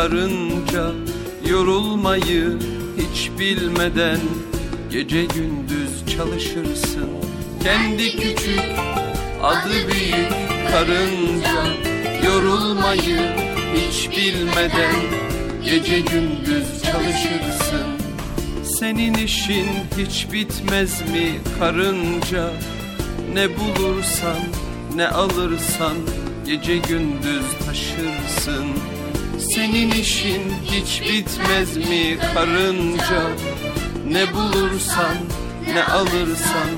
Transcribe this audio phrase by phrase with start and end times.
[0.00, 0.90] Karınca
[1.48, 2.58] Yorulmayı
[2.98, 4.18] hiç bilmeden
[4.90, 7.10] Gece gündüz çalışırsın.
[7.62, 8.60] Kendi küçük
[9.42, 10.30] adı büyük
[10.72, 11.66] karınca
[12.26, 13.36] Yorulmayı
[13.74, 14.94] hiç bilmeden
[15.64, 17.86] Gece gündüz çalışırsın.
[18.78, 22.50] Senin işin hiç bitmez mi karınca?
[23.34, 24.38] Ne bulursan
[24.96, 25.96] ne alırsan
[26.46, 28.66] Gece gündüz taşırsın
[29.60, 33.22] Senin işin hiç bitmez mi karınca?
[34.08, 35.16] Ne bulursan
[35.74, 36.70] ne alırsan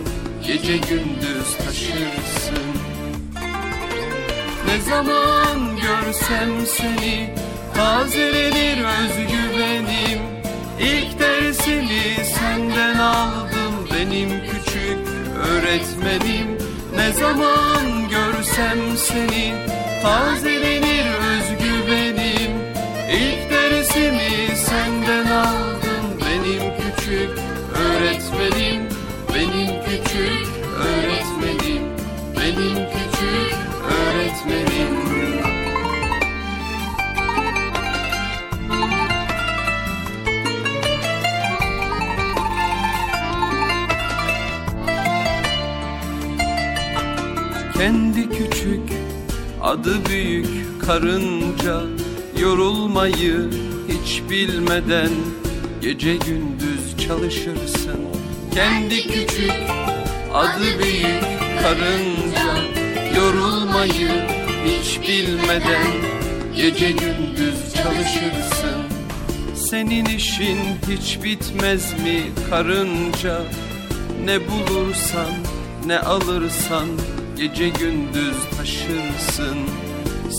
[0.47, 2.65] Gece gündüz taşırsın.
[4.67, 7.35] Ne zaman görsem seni
[7.75, 10.19] Tazelenir özgüvenim.
[10.81, 14.99] İlk dersimi senden aldım Benim küçük
[15.45, 16.59] öğretmenim.
[16.97, 19.55] Ne zaman görsem seni
[20.03, 21.62] Tazelenir özgüvenim
[24.57, 27.31] senden aldım Benim küçük
[27.75, 28.83] öğretmenim.
[29.35, 31.83] Benim küçük öğretmenim.
[32.37, 33.57] Benim küçük
[33.91, 35.03] öğretmenim.
[47.79, 48.93] Kendi küçük
[49.63, 51.81] adı büyük karınca.
[52.41, 53.51] Yorulmayı
[54.05, 55.11] hiç bilmeden
[55.81, 58.01] Gece gündüz çalışırsın.
[58.55, 59.53] Kendi küçük
[60.35, 61.23] adı büyük
[61.63, 62.65] karınca.
[63.17, 64.11] Yorulmayı
[64.67, 65.87] hiç bilmeden
[66.57, 68.83] Gece gündüz çalışırsın.
[69.55, 70.59] Senin işin
[70.91, 73.43] hiç bitmez mi karınca?
[74.25, 75.31] Ne bulursan
[75.87, 76.89] ne alırsan
[77.37, 79.59] Gece gündüz taşırsın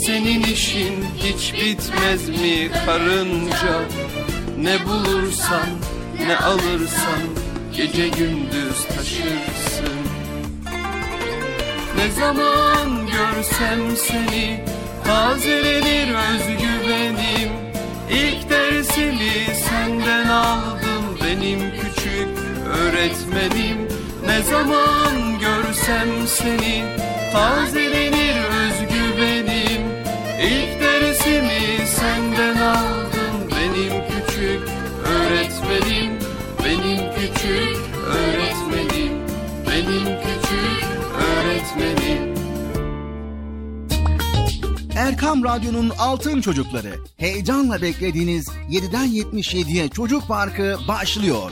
[0.06, 3.82] Senin işin hiç bitmez mi karınca?
[4.60, 5.68] Ne bulursan
[6.28, 7.22] ne alırsan
[7.76, 10.00] Gece gündüz taşırsın.
[11.98, 14.66] Ne zaman görsem seni
[15.04, 17.52] Tazelenir özgüvenim.
[18.12, 22.28] İlk dersimi senden aldım Benim küçük
[22.66, 23.88] öğretmenim.
[24.26, 26.84] Ne zaman görsem seni
[27.34, 29.53] Tazelenir özgüvenim
[30.44, 34.70] İlk dersimi senden aldım Benim küçük
[35.06, 36.14] öğretmenim
[36.66, 39.14] Benim küçük öğretmenim
[39.68, 40.84] Benim küçük
[41.18, 42.34] öğretmenim
[44.96, 46.96] Erkam Radyo'nun Altın Çocukları.
[47.18, 51.52] Heyecanla beklediğiniz 7'den 77'ye Çocuk Parkı başlıyor.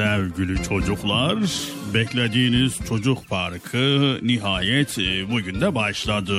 [0.00, 1.38] Sevgili çocuklar,
[1.94, 6.34] beklediğiniz çocuk parkı nihayet e, bugün de başladı.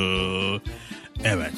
[1.23, 1.53] Evet,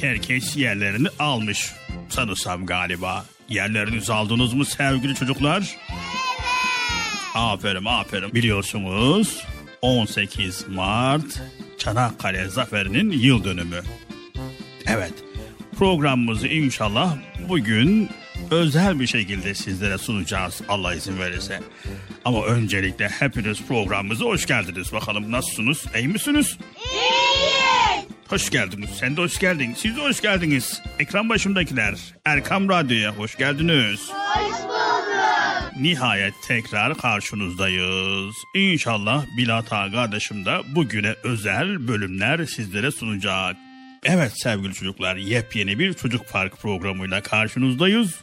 [0.00, 1.72] herkes yerlerini almış
[2.08, 3.24] sanırsam galiba.
[3.48, 5.76] Yerlerinizi aldınız mı sevgili çocuklar?
[7.34, 8.34] Aferin aferin.
[8.34, 9.44] Biliyorsunuz
[9.82, 11.42] 18 Mart
[11.78, 13.80] Çanakkale Zaferi'nin yıl dönümü.
[14.86, 15.14] Evet
[15.78, 17.16] programımızı inşallah
[17.48, 18.10] bugün
[18.50, 21.60] özel bir şekilde sizlere sunacağız Allah izin verirse.
[22.24, 26.58] Ama öncelikle hepiniz programımıza hoş geldiniz bakalım nasılsınız iyi misiniz?
[26.76, 27.34] İyiyiz.
[28.28, 30.82] Hoş geldiniz sen de hoş geldin siz de hoş geldiniz.
[30.98, 31.94] Ekran başındakiler
[32.24, 34.00] Erkam Radyo'ya hoş geldiniz.
[35.80, 38.34] Nihayet tekrar karşınızdayız.
[38.54, 43.56] İnşallah Bilata kardeşim de bugüne özel bölümler sizlere sunacak.
[44.04, 48.14] Evet sevgili çocuklar yepyeni bir çocuk park programıyla karşınızdayız.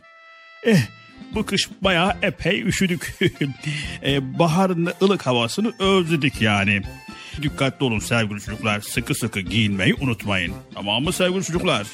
[0.63, 0.87] Eh
[1.35, 3.15] bu kış bayağı epey üşüdük.
[4.01, 6.81] eh, baharın ılık havasını özledik yani.
[7.41, 8.79] Dikkatli olun sevgili çocuklar.
[8.81, 10.53] Sıkı sıkı giyinmeyi unutmayın.
[10.73, 11.87] Tamam mı sevgili çocuklar?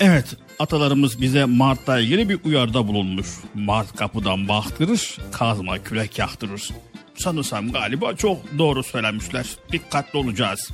[0.00, 3.26] Evet atalarımız bize Mart'la ilgili bir uyarıda bulunmuş.
[3.54, 6.70] Mart kapıdan baktırır, kazma kürek yaktırır.
[7.14, 9.46] Sanırsam galiba çok doğru söylemişler.
[9.72, 10.70] Dikkatli olacağız.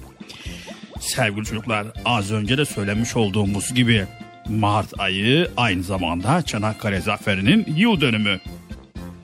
[1.00, 4.06] Sevgili çocuklar az önce de söylemiş olduğumuz gibi
[4.48, 8.40] Mart ayı aynı zamanda Çanakkale Zaferi'nin yıl dönümü.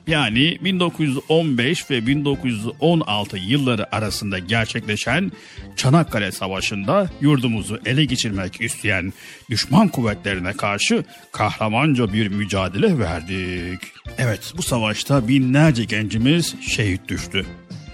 [0.07, 5.31] Yani 1915 ve 1916 yılları arasında gerçekleşen
[5.75, 9.13] Çanakkale Savaşı'nda yurdumuzu ele geçirmek isteyen
[9.49, 13.81] düşman kuvvetlerine karşı kahramanca bir mücadele verdik.
[14.17, 17.45] Evet bu savaşta binlerce gencimiz şehit düştü.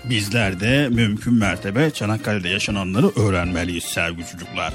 [0.09, 4.73] Bizler de mümkün mertebe Çanakkale'de yaşananları öğrenmeliyiz sevgili çocuklar.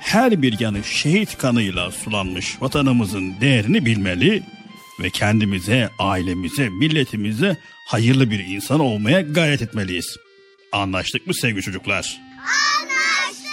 [0.00, 4.42] Her bir yanı şehit kanıyla sulanmış vatanımızın değerini bilmeli
[5.00, 7.56] ve kendimize, ailemize, milletimize
[7.86, 10.16] hayırlı bir insan olmaya gayret etmeliyiz.
[10.72, 12.20] Anlaştık mı sevgili çocuklar?
[12.38, 13.50] Anlaştık.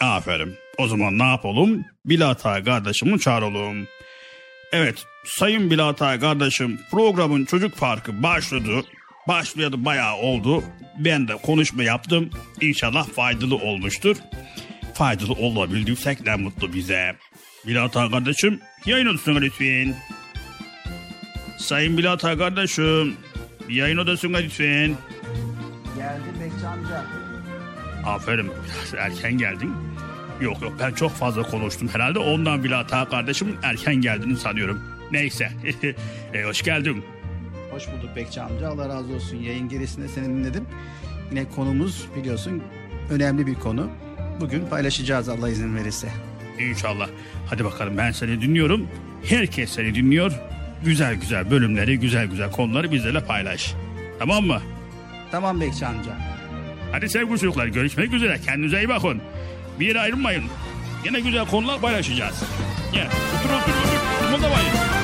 [0.00, 0.54] Aferin.
[0.78, 1.84] O zaman ne yapalım?
[2.04, 3.86] Bilata kardeşimi çağıralım.
[4.72, 8.82] Evet, Sayın Bilata kardeşim programın çocuk farkı başladı.
[9.28, 10.64] Başlayalı bayağı oldu.
[10.98, 12.30] Ben de konuşma yaptım.
[12.60, 14.16] İnşallah faydalı olmuştur.
[14.98, 17.16] Faydalı olabildiysek ne mutlu bize.
[17.66, 19.94] Bilata kardeşim yayın odasına lütfen.
[21.58, 23.16] Sayın Bilata kardeşim
[23.68, 24.96] yayın odasına lütfen.
[25.96, 27.04] Geldi Bekçi amca.
[28.06, 29.74] Aferin biraz erken geldin.
[30.40, 34.82] Yok yok ben çok fazla konuştum herhalde ondan Bilata kardeşim erken geldiğini sanıyorum.
[35.12, 35.50] Neyse
[36.34, 37.04] e, hoş geldin.
[37.70, 38.68] Hoş bulduk Bekçi amca.
[38.68, 39.36] Allah razı olsun.
[39.36, 40.66] Yayın gerisinde seni dinledim.
[41.30, 42.62] Yine konumuz biliyorsun
[43.10, 43.90] önemli bir konu.
[44.40, 46.08] Bugün paylaşacağız Allah izin verirse.
[46.58, 47.08] İnşallah.
[47.50, 48.86] Hadi bakalım ben seni dinliyorum.
[49.24, 50.32] Herkes seni dinliyor.
[50.84, 53.74] Güzel güzel bölümleri, güzel güzel konuları bizlerle paylaş.
[54.18, 54.60] Tamam mı?
[55.30, 56.10] Tamam Bekçi amca.
[56.92, 58.40] Hadi sevgili çocuklar görüşmek üzere.
[58.44, 59.20] Kendinize iyi bakın.
[59.80, 60.44] Bir yere ayrılmayın.
[61.04, 62.42] Yine güzel konular paylaşacağız.
[62.92, 64.26] Gel otur otur otur.
[64.26, 64.97] Kımıldamayın.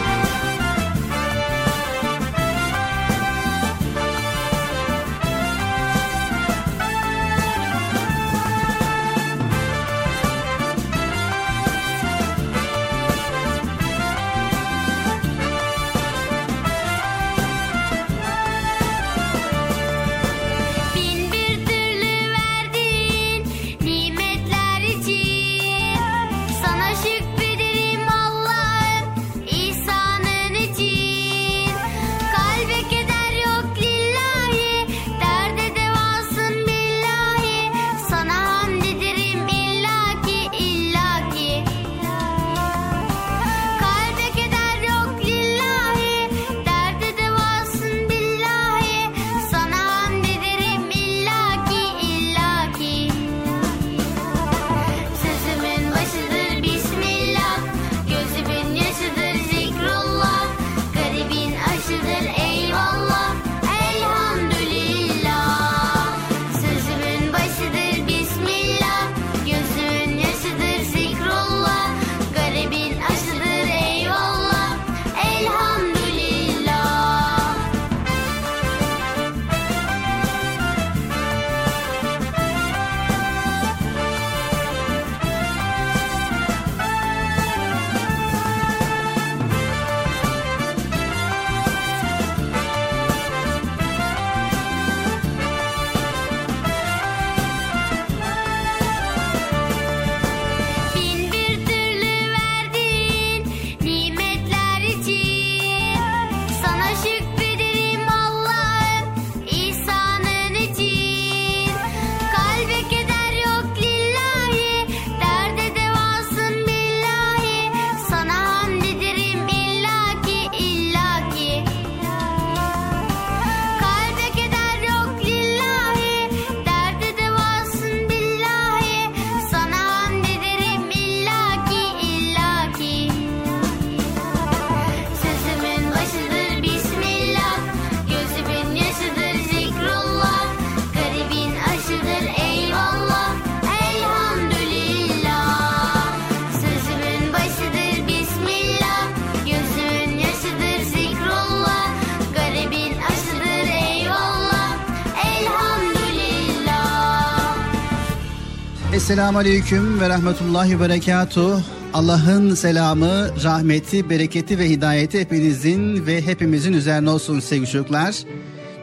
[159.24, 161.60] Esselamu Aleyküm ve Rahmetullahi Berekatuh.
[161.94, 168.14] Allah'ın selamı, rahmeti, bereketi ve hidayeti hepinizin ve hepimizin üzerine olsun sevgili çocuklar.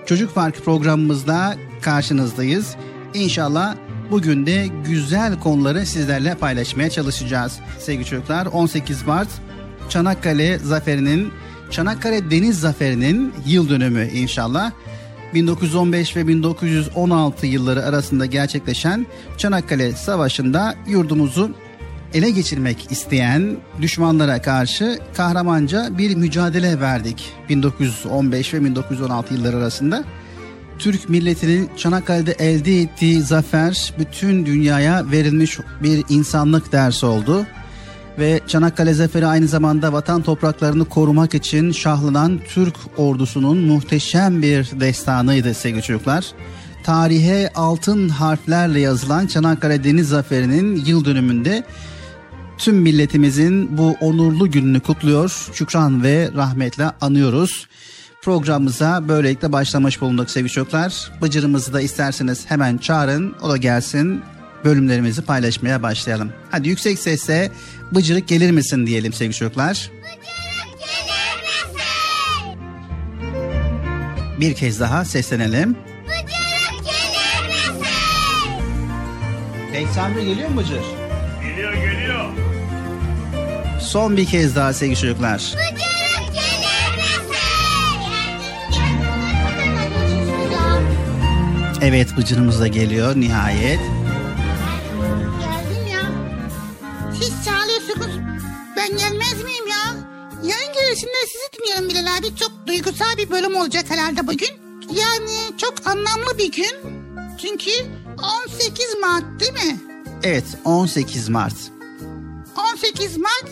[0.06, 2.76] Çocuk Park programımızda karşınızdayız.
[3.14, 3.76] İnşallah
[4.12, 7.60] Bugün de güzel konuları sizlerle paylaşmaya çalışacağız.
[7.80, 9.30] Sevgili çocuklar 18 Mart
[9.90, 11.32] Çanakkale Zaferi'nin
[11.72, 14.72] Çanakkale Deniz Zaferi'nin yıl dönümü inşallah.
[15.34, 19.06] 1915 ve 1916 yılları arasında gerçekleşen
[19.38, 21.52] Çanakkale Savaşı'nda yurdumuzu
[22.14, 30.04] ele geçirmek isteyen düşmanlara karşı kahramanca bir mücadele verdik 1915 ve 1916 yılları arasında.
[30.80, 37.46] Türk milletinin Çanakkale'de elde ettiği zafer bütün dünyaya verilmiş bir insanlık dersi oldu.
[38.20, 45.54] Ve Çanakkale Zaferi aynı zamanda vatan topraklarını korumak için şahlanan Türk ordusunun muhteşem bir destanıydı
[45.54, 46.26] sevgili çocuklar.
[46.84, 51.64] Tarihe altın harflerle yazılan Çanakkale Deniz Zaferi'nin yıl dönümünde
[52.58, 55.50] tüm milletimizin bu onurlu gününü kutluyor.
[55.54, 57.68] Şükran ve rahmetle anıyoruz.
[58.22, 61.12] Programımıza böylelikle başlamış bulunduk sevgili çocuklar.
[61.22, 63.36] Bıcırımızı da isterseniz hemen çağırın.
[63.42, 64.22] O da gelsin
[64.66, 66.34] bölümlerimizi paylaşmaya başlayalım.
[66.52, 67.52] Hadi yüksek sesle
[67.92, 69.92] bıcırık gelir misin diyelim sevgili çocuklar.
[70.02, 72.60] Bıcırık gelir misin?
[74.40, 75.78] Bir kez daha seslenelim.
[76.06, 77.86] Bıcırık gelir misin?
[79.74, 80.84] 81 geliyor mu Bıcır?
[81.42, 82.26] Geliyor geliyor.
[83.80, 85.38] Son bir kez daha sevgili çocuklar.
[85.38, 85.78] Bıcırık
[86.34, 87.42] gelir misin?
[91.82, 93.80] Evet Bıcırımız da geliyor nihayet.
[100.92, 102.36] Girişinde sizi dinliyorum Bilal abi.
[102.36, 104.50] Çok duygusal bir bölüm olacak herhalde bugün.
[104.92, 106.76] Yani çok anlamlı bir gün.
[107.42, 107.72] Çünkü
[108.46, 109.80] 18 Mart değil mi?
[110.24, 111.54] Evet 18 Mart.
[112.74, 113.46] 18 Mart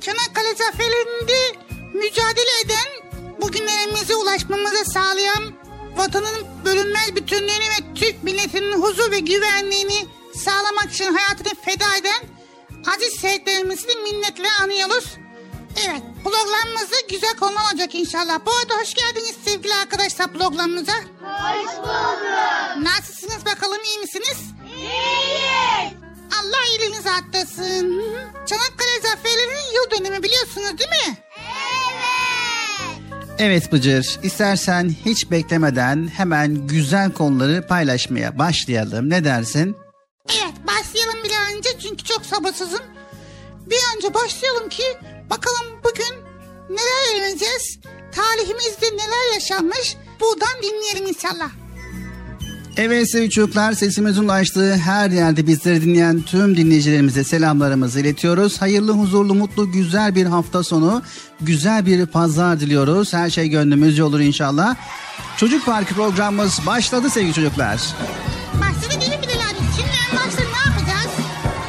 [0.00, 1.58] Çanakkale zaferinde
[1.94, 5.44] mücadele eden bugünlerimize ulaşmamızı sağlayan
[5.96, 12.26] vatanın bölünmez bütünlüğünü ve Türk milletinin huzur ve güvenliğini sağlamak için hayatını feda eden
[12.94, 15.16] aziz şehitlerimizi minnetle anıyoruz.
[15.86, 18.38] Evet programımızda güzel konu olacak inşallah.
[18.46, 20.92] Bu arada hoş geldiniz sevgili arkadaşlar programımıza.
[20.92, 22.82] Hoş bulduk.
[22.82, 24.38] Nasılsınız bakalım iyi misiniz?
[24.76, 25.92] İyiyiz.
[26.42, 28.02] Allah iyiliğinizi arttırsın.
[28.46, 31.16] Çanakkale Zaferi'nin yıl dönümü biliyorsunuz değil mi?
[31.36, 31.96] Evet.
[33.38, 39.10] Evet Bıcır istersen hiç beklemeden hemen güzel konuları paylaşmaya başlayalım.
[39.10, 39.76] Ne dersin?
[40.30, 42.82] Evet başlayalım bir an önce çünkü çok sabırsızım.
[43.66, 44.84] Bir an önce başlayalım ki
[45.30, 46.14] bakalım bugün
[46.70, 47.78] neler öğreneceğiz?
[48.14, 49.96] Tarihimizde neler yaşanmış?
[50.20, 51.50] Buradan dinleyelim inşallah.
[52.76, 58.60] Evet sevgili çocuklar sesimizin ulaştığı her yerde bizleri dinleyen tüm dinleyicilerimize selamlarımızı iletiyoruz.
[58.62, 61.02] Hayırlı, huzurlu, mutlu, güzel bir hafta sonu,
[61.40, 63.12] güzel bir pazar diliyoruz.
[63.12, 64.76] Her şey gönlümüzce olur inşallah.
[65.36, 67.80] Çocuk Parkı programımız başladı sevgili çocuklar.
[68.60, 69.58] Başladı değil mi Bilal abi?
[69.76, 71.16] Şimdi en başta ne yapacağız?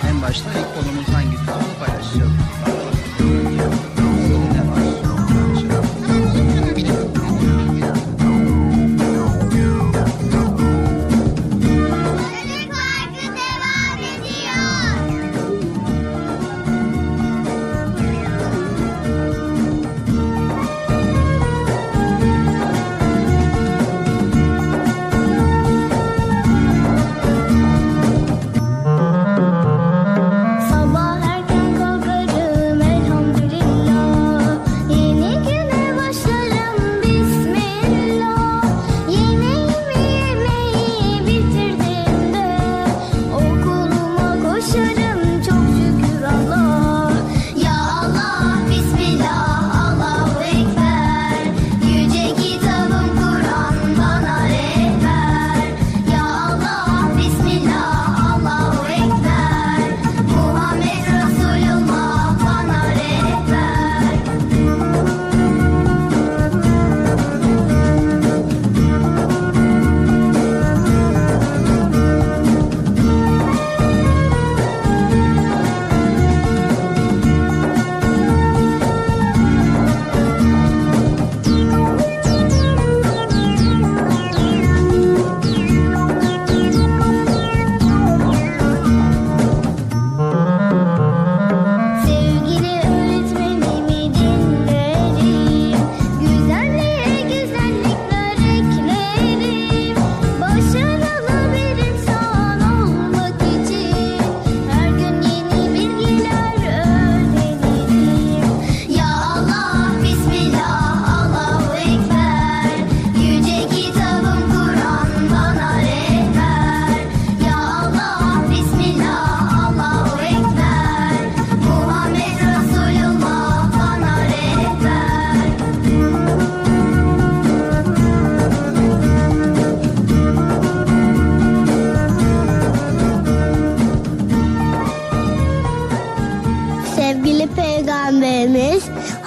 [0.10, 0.97] En başta ilk konumuz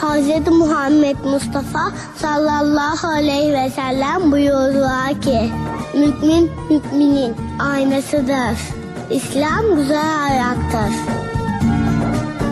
[0.01, 0.49] Hz.
[0.49, 5.51] Muhammed Mustafa sallallahu aleyhi ve sellem buyurdular ki
[5.95, 8.59] Mümin müminin aynasıdır.
[9.11, 10.95] İslam güzel ayaktır.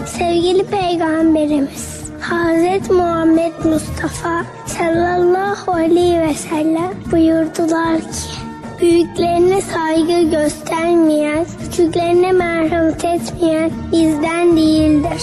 [0.06, 2.90] Sevgili Peygamberimiz Hz.
[2.90, 8.37] Muhammed Mustafa sallallahu aleyhi ve sellem buyurdular ki
[8.80, 15.22] Büyüklerine saygı göstermeyen, küçüklerine merhamet etmeyen bizden değildir.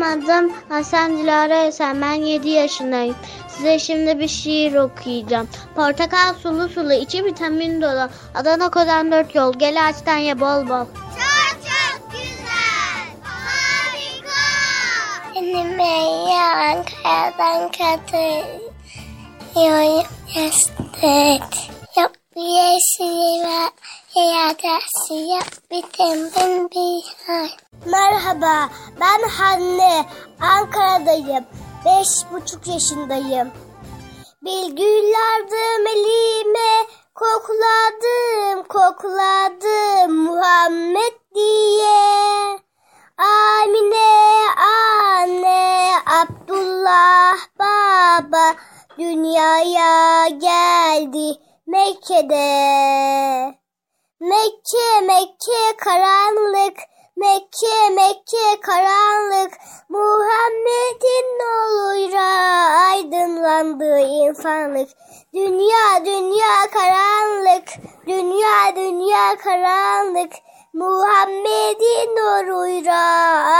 [0.00, 2.02] Benim adım Hasan Dilara Esen.
[2.02, 3.16] Ben 7 yaşındayım.
[3.48, 5.48] Size şimdi bir şiir okuyacağım.
[5.74, 8.08] Portakal sulu sulu, içi vitamin dolu.
[8.34, 9.52] Adana Kozan 4 yol.
[9.52, 10.84] Gel açtan ye bol bol.
[10.84, 13.06] Çok çok güzel.
[13.22, 14.40] Harika.
[15.34, 18.70] Benim Beyya Ankara'dan katılıyorum.
[20.36, 21.02] Yastık.
[21.96, 23.70] Yok bir yeşili var.
[25.70, 27.48] Bir tembel bir hal.
[27.86, 28.68] Merhaba
[29.00, 30.06] ben Hanne.
[30.40, 31.44] Ankara'dayım.
[31.84, 33.50] Beş buçuk yaşındayım.
[34.42, 42.58] Bilgülerdim elime kokladım kokladım Muhammed diye.
[43.18, 48.54] Amine anne Abdullah baba
[48.98, 53.59] dünyaya geldi Mekke'de.
[54.20, 56.78] Mekke Mekke karanlık.
[57.16, 59.52] Mekke Mekke karanlık.
[59.88, 62.28] Muhammed'in nuruyla
[62.88, 64.88] aydınlandı insanlık.
[65.34, 67.68] Dünya dünya karanlık.
[68.06, 70.32] Dünya dünya karanlık.
[70.74, 73.00] Muhammed'in nuruyla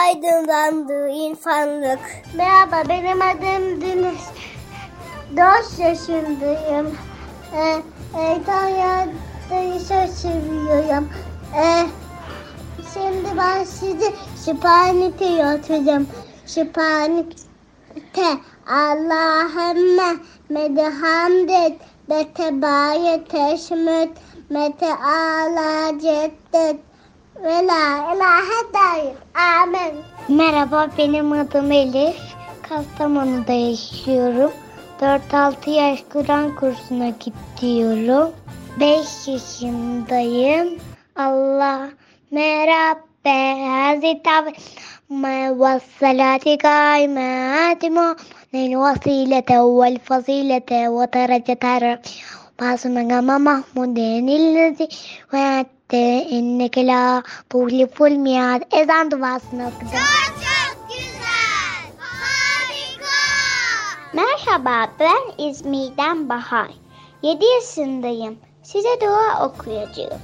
[0.01, 2.01] aydınlandı insanlık.
[2.37, 4.20] Merhaba benim adım Deniz.
[5.37, 6.99] 4 yaşındayım.
[7.55, 7.83] Ee,
[8.20, 8.38] e,
[9.51, 11.09] Çok seviyorum
[11.57, 11.87] ee,
[12.95, 16.07] Şimdi ben sizi Sübhaneke yatıracağım.
[16.47, 17.33] Sübhaneke
[18.67, 20.17] Allahümme
[20.49, 24.11] medhamdet betebaye teşmüt
[24.51, 26.77] mete ala ceddet
[27.43, 29.15] ve la ilahe dair.
[29.35, 29.95] Amin.
[30.29, 32.17] Merhaba benim adım Elif.
[32.69, 34.51] Kastamonu'da yaşıyorum.
[35.01, 38.31] 4-6 yaş Kur'an kursuna gidiyorum.
[38.81, 40.79] 5 yaşındayım.
[41.16, 41.90] Allah
[42.31, 44.53] merhabbe Hazreti Abi
[49.81, 51.66] vel fazilete ve derecete
[52.61, 54.88] Basmanga Mahmudin illezi
[55.33, 59.88] ve hatte inneke la tuhliful miad ezan duasını okudum.
[59.93, 61.83] Çok çok güzel.
[61.99, 63.21] Harika.
[64.12, 66.71] Merhaba ben İzmir'den Bahar.
[67.23, 68.50] 7 yaşındayım.
[68.73, 70.21] Size dua okuyacağım.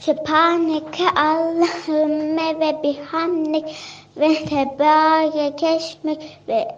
[0.00, 3.76] Sübhaneke Allahümme ve bihamdik
[4.16, 6.76] ve tebarek esmek ve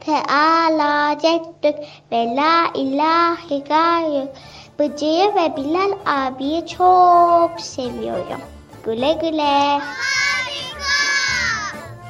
[0.00, 1.78] Teala ceddük
[2.12, 4.30] ve la ilahe gayrük.
[4.78, 8.40] Bıcı'yı ve Bilal abiyi çok seviyorum.
[8.84, 9.80] Güle güle.
[9.80, 10.94] Harika.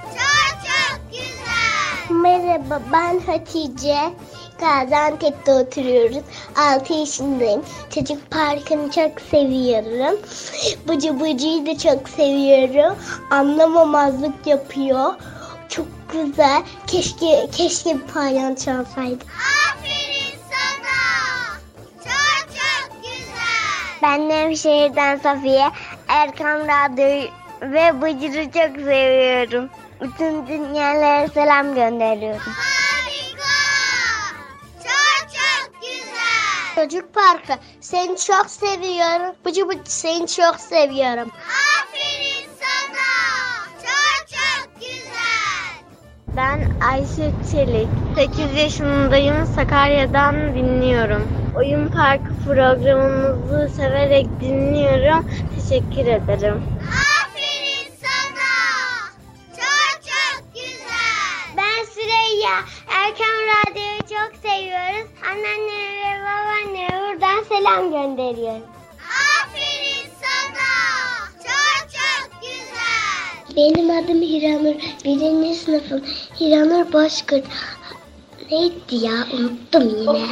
[0.02, 2.16] Çok çok güzel.
[2.16, 3.98] Merhaba ben Hatice.
[4.64, 6.22] Gaziantep'te oturuyoruz.
[6.56, 7.62] 6 yaşındayım.
[7.94, 10.20] Çocuk parkını çok seviyorum.
[10.88, 12.98] Bıcı bıcıyı da çok seviyorum.
[13.30, 15.14] Anlamamazlık yapıyor.
[15.68, 16.62] Çok güzel.
[16.86, 19.24] Keşke keşke bir palyaço olsaydı.
[19.70, 21.58] Aferin sana.
[22.04, 24.02] Çok çok güzel.
[24.02, 25.70] Ben Nevşehir'den Safiye.
[26.08, 27.28] Erkan Radyo'yu
[27.62, 29.70] ve Bıcır'ı çok seviyorum.
[30.00, 32.52] Bütün dünyalara selam gönderiyorum.
[36.74, 39.34] Çocuk Parkı seni çok seviyorum.
[39.44, 41.30] Bıcı bıcı seni çok seviyorum.
[41.80, 43.10] Aferin sana.
[43.82, 45.74] Çok çok güzel.
[46.36, 47.88] Ben Ayşe Çelik.
[48.16, 49.46] 8 yaşındayım.
[49.46, 51.28] Sakarya'dan dinliyorum.
[51.56, 55.30] Oyun Parkı programınızı severek dinliyorum.
[55.56, 56.62] Teşekkür ederim.
[56.90, 58.54] Aferin sana.
[59.56, 61.56] Çok çok güzel.
[61.56, 62.56] Ben Süreyya.
[62.88, 65.10] Erken Radyo'yu çok seviyoruz.
[65.22, 65.93] Babaanneme
[67.50, 68.62] buradan selam gönderiyorum.
[69.42, 70.68] Aferin sana.
[71.42, 73.56] Çok çok güzel.
[73.56, 74.74] Benim adım Hiranur.
[75.04, 76.04] Birinci sınıfım.
[76.40, 77.44] Hiranur Bozkurt.
[78.50, 79.12] Neydi ya?
[79.32, 80.26] Unuttum yine.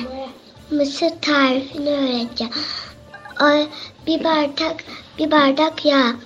[0.70, 2.52] Mısır tarifini öğreteceğim.
[4.06, 4.84] Bir bardak,
[5.18, 6.16] bir bardak yağ.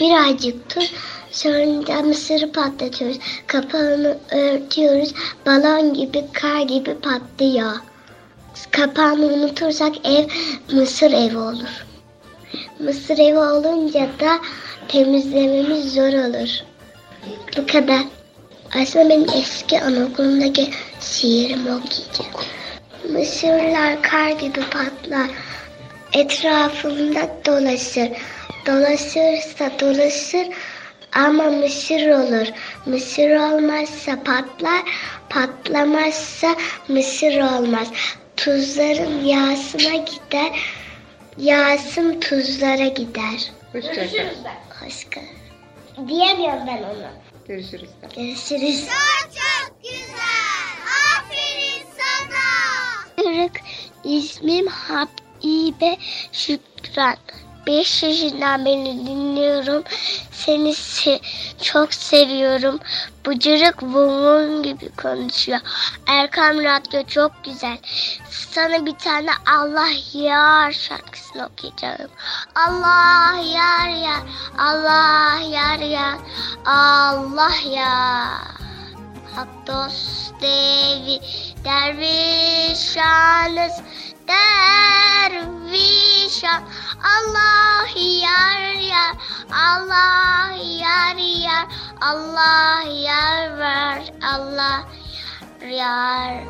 [0.00, 0.92] Birazcık tuz.
[1.30, 3.18] Sonra da mısırı patlatıyoruz.
[3.46, 5.14] Kapağını örtüyoruz.
[5.46, 7.72] Balon gibi, kar gibi patlıyor.
[8.70, 10.28] Kapağını unutursak ev
[10.72, 11.86] mısır evi olur.
[12.78, 14.38] Mısır evi olunca da
[14.88, 16.48] temizlememiz zor olur.
[17.56, 18.00] Bu kadar.
[18.82, 22.30] Aslında benim eski anaokulundaki şiirimi okuyacağım.
[23.12, 25.30] Mısırlar kar gibi patlar.
[26.12, 28.08] Etrafımda dolaşır.
[28.66, 30.46] Dolaşırsa dolaşır
[31.12, 32.46] ama mısır olur.
[32.86, 34.82] Mısır olmazsa patlar.
[35.30, 36.56] Patlamazsa
[36.88, 37.88] mısır olmaz.
[38.36, 40.60] Tuzların yağsına gider.
[41.38, 43.52] Yağsın tuzlara gider.
[43.72, 44.34] Hoşçakal.
[44.84, 45.20] Başka.
[46.08, 47.06] Diyemiyorum ben onu.
[47.48, 47.90] Görüşürüz.
[48.16, 48.80] Görüşürüz.
[48.80, 50.76] Çok çok güzel.
[51.16, 53.16] Aferin sana.
[53.16, 53.60] Türk
[54.04, 55.96] ismim Habibe
[56.32, 57.16] Şükran.
[57.66, 59.82] 5 yaşından beri dinliyorum.
[60.30, 61.20] Seni se-
[61.62, 62.78] çok seviyorum.
[63.26, 65.60] Bıcırık vurun gibi konuşuyor.
[66.06, 67.78] Erkam Radyo çok güzel.
[68.30, 72.10] Sana bir tane Allah yar şarkısını okuyacağım.
[72.54, 74.22] Allah yar yar,
[74.58, 76.18] Allah yar yar,
[76.66, 78.65] Allah yar.
[79.36, 81.20] Hak dost devi
[81.64, 82.96] dervişanız
[84.28, 85.42] dervişan.
[87.16, 89.12] Allah yar yar
[89.52, 91.66] Allah yar yar
[92.00, 94.84] Allah yar var Allah
[95.62, 95.70] yar.
[95.70, 96.44] Yar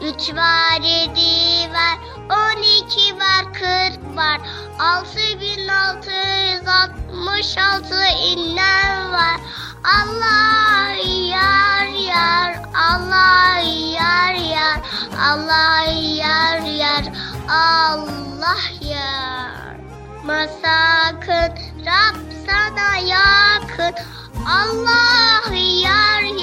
[0.00, 1.98] Üç var yedi var
[2.30, 4.40] on iki var kırk var.
[4.78, 9.40] Altı bin altı yüz altmış altı iner var.
[9.84, 12.54] Allah yar yar
[12.90, 13.58] Allah
[13.94, 14.80] yar yar.
[15.20, 17.04] Allah yar yar
[17.48, 19.76] Allah yar.
[20.24, 21.52] Masakın
[21.86, 22.16] Rab
[22.46, 23.94] sana yakın.
[24.46, 25.69] Allah yar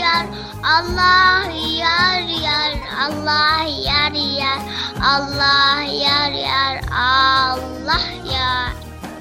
[0.08, 0.26] yar
[0.63, 1.52] Allah
[1.84, 4.62] yar yar Allah yar yar
[5.02, 8.72] Allah yar yar Allah yar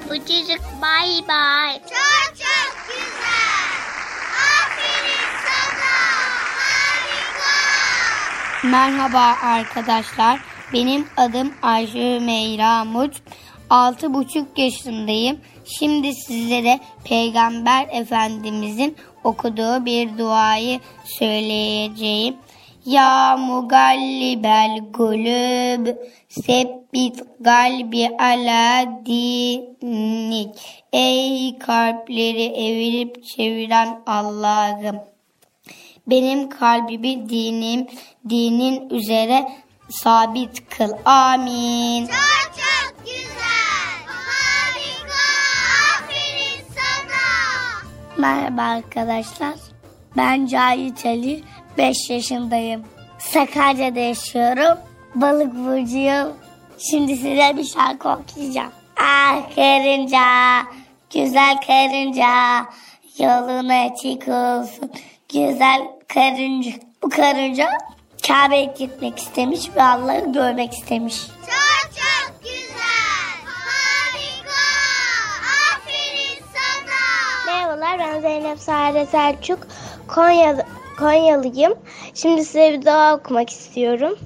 [0.09, 3.67] Bıcırık bay bay Çok çok güzel.
[4.47, 5.97] Aferin sana.
[6.57, 7.57] Harika.
[8.67, 10.39] Merhaba arkadaşlar.
[10.73, 13.15] Benim adım Ayşe Meyra Mut.
[13.69, 15.39] Altı buçuk yaşındayım.
[15.67, 22.35] Şimdi sizlere Peygamber Efendimizin okuduğu bir duayı söyleyeceğim.
[22.85, 25.87] Ya mugallibel gulub
[26.29, 30.49] sebbit galbi ala dinik.
[30.93, 34.99] Ey kalpleri evirip çeviren Allah'ım.
[36.07, 37.87] Benim kalbimi dinim,
[38.29, 39.51] dinin üzere
[39.89, 40.91] sabit kıl.
[41.05, 42.05] Amin.
[42.05, 42.15] Çok
[42.55, 43.66] çok güzel.
[48.17, 49.55] Merhaba arkadaşlar.
[50.17, 51.43] Ben Cahit Ali.
[51.77, 52.83] 5 yaşındayım.
[53.19, 54.77] Sakarya'da yaşıyorum.
[55.15, 56.33] Balık burcuyum.
[56.77, 58.71] Şimdi size bir şarkı okuyacağım.
[59.01, 60.21] Ah karınca,
[61.13, 62.65] güzel karınca,
[63.19, 64.91] yolun açık olsun.
[65.33, 66.71] Güzel karınca.
[67.03, 67.69] Bu karınca
[68.27, 71.27] Kabe'ye gitmek istemiş ve Allah'ı görmek istemiş.
[71.27, 72.86] Çok çok güzel.
[77.77, 79.59] Merhabalar ben Zeynep Sare Selçuk.
[80.07, 80.65] Konya,
[80.99, 81.73] Konyalıyım.
[82.13, 84.17] Şimdi size bir dua okumak istiyorum.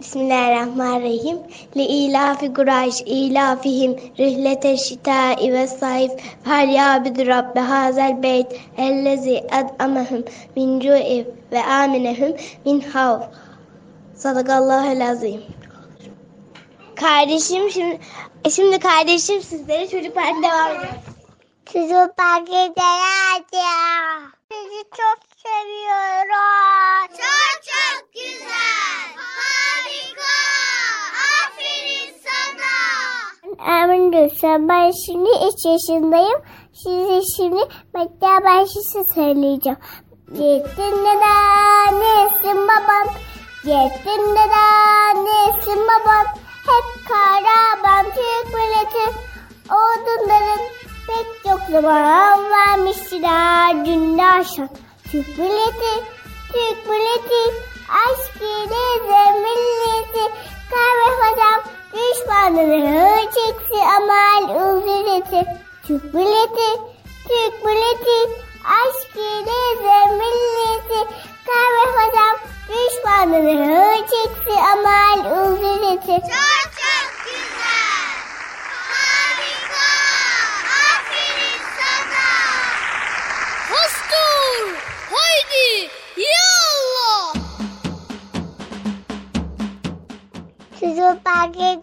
[0.00, 1.38] Bismillahirrahmanirrahim.
[1.76, 6.10] Li ilafi Kureyş ilafihim rihlete şitai ve sayf
[6.44, 10.24] fel yabidu rabbe hazel beyt ellezi ad'amahum
[10.56, 12.32] min cu'i ve aminehum
[12.64, 13.22] min havf.
[14.14, 15.42] Sadakallahul azim.
[16.94, 17.98] Kardeşim şimdi
[18.50, 21.11] şimdi kardeşim sizlere çocuk parkı devam ediyor.
[21.72, 23.44] Çocuk parkı devam
[24.52, 27.06] Sizi çok seviyorum.
[27.08, 29.06] Çok çok güzel.
[29.16, 30.34] Harika.
[31.42, 33.82] Aferin sana.
[33.82, 34.68] Emin Gülşen.
[34.68, 36.42] Ben şimdi 3 yaşındayım.
[36.74, 37.62] Size şimdi
[37.94, 39.78] Mekte Başısı söyleyeceğim.
[40.28, 43.14] Gittin neden nesin babam?
[43.64, 46.26] Gittin neden nesin babam?
[46.66, 49.18] Hep karaban Türk milleti.
[49.70, 54.68] Odunların pek çok zaman vermişler dün akşam.
[55.10, 55.94] Türk milleti,
[56.52, 57.42] Türk milleti,
[57.88, 60.34] aşk ile milleti.
[60.70, 61.62] Kahve hocam
[61.92, 65.06] düşmanını çeksi amal uzun
[65.86, 66.80] Türk milleti,
[67.28, 68.18] Türk milleti,
[68.64, 71.08] aşk ile milleti.
[71.46, 72.36] Kahve hocam
[72.68, 75.82] düşmanını çeksi amal uzun
[76.20, 78.12] Çok çok güzel.
[78.92, 79.88] Harika.
[80.92, 82.28] Aferin sana.
[83.72, 84.76] Hostur.
[85.12, 85.90] Haydi.
[86.16, 87.34] Yallah.
[90.80, 91.82] Çocuk parkı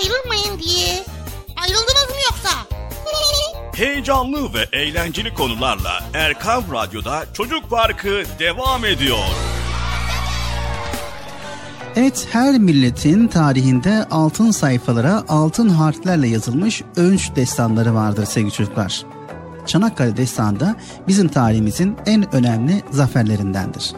[0.00, 1.04] ayrılmayın diye.
[1.56, 2.50] Ayrıldınız mı yoksa?
[3.74, 9.18] Heyecanlı ve eğlenceli konularla Erkam Radyo'da Çocuk Parkı devam ediyor.
[11.96, 19.02] Evet her milletin tarihinde altın sayfalara altın harflerle yazılmış önç destanları vardır sevgili çocuklar.
[19.66, 20.76] Çanakkale Destanı da
[21.08, 23.92] bizim tarihimizin en önemli zaferlerindendir.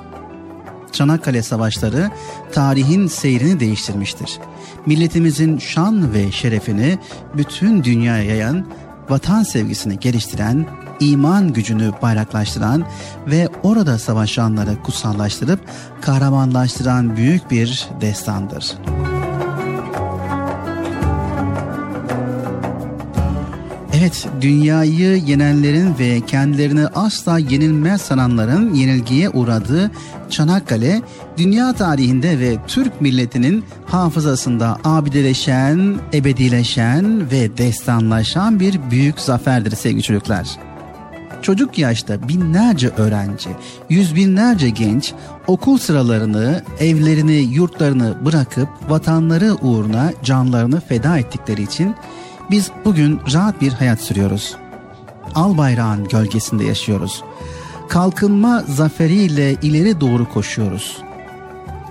[0.92, 2.10] Çanakkale Savaşları
[2.52, 4.38] tarihin seyrini değiştirmiştir.
[4.86, 6.98] Milletimizin şan ve şerefini
[7.36, 8.66] bütün dünyaya yayan,
[9.08, 10.66] vatan sevgisini geliştiren,
[11.00, 12.84] iman gücünü bayraklaştıran
[13.26, 15.60] ve orada savaşanları kutsallaştırıp
[16.00, 18.74] kahramanlaştıran büyük bir destandır.
[24.02, 29.90] Evet, dünyayı yenenlerin ve kendilerini asla yenilmez sananların yenilgiye uğradığı
[30.30, 31.02] Çanakkale,
[31.36, 40.48] dünya tarihinde ve Türk milletinin hafızasında abideleşen, ebedileşen ve destanlaşan bir büyük zaferdir sevgili çocuklar.
[41.42, 43.50] Çocuk yaşta binlerce öğrenci,
[43.88, 45.12] yüz binlerce genç
[45.46, 51.94] okul sıralarını, evlerini, yurtlarını bırakıp vatanları uğruna canlarını feda ettikleri için
[52.50, 54.56] biz bugün rahat bir hayat sürüyoruz.
[55.34, 57.24] Al bayrağın gölgesinde yaşıyoruz.
[57.88, 61.02] Kalkınma zaferiyle ileri doğru koşuyoruz.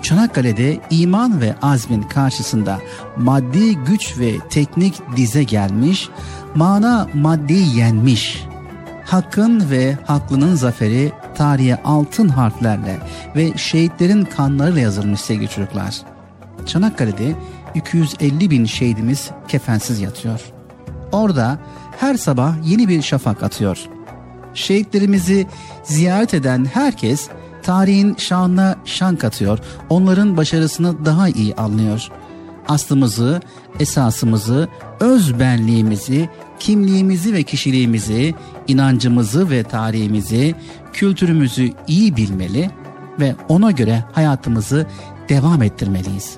[0.02, 2.80] Çanakkale'de iman ve azmin karşısında
[3.18, 6.10] maddi güç ve teknik dize gelmiş,
[6.56, 8.46] mana maddeyi yenmiş.
[9.06, 13.00] Hakkın ve haklının zaferi tarihe altın harflerle
[13.36, 15.96] ve şehitlerin kanlarıyla yazılmış sevgili çocuklar.
[16.66, 17.36] Çanakkale'de
[17.76, 20.42] 250 bin şehidimiz kefensiz yatıyor.
[21.12, 21.60] Orada
[22.00, 23.78] her sabah yeni bir şafak atıyor.
[24.54, 25.48] Şehitlerimizi
[25.84, 27.30] ziyaret eden herkes
[27.64, 29.60] tarihin şanına şan katıyor.
[29.90, 32.10] Onların başarısını daha iyi anlıyor.
[32.68, 33.42] aslımızı,
[33.80, 34.68] esasımızı,
[35.00, 38.36] öz benliğimizi, kimliğimizi ve kişiliğimizi,
[38.68, 40.56] inancımızı ve tarihimizi,
[40.94, 42.72] kültürümüzü iyi bilmeli
[43.20, 44.88] ve ona göre hayatımızı
[45.30, 46.38] devam ettirmeliyiz.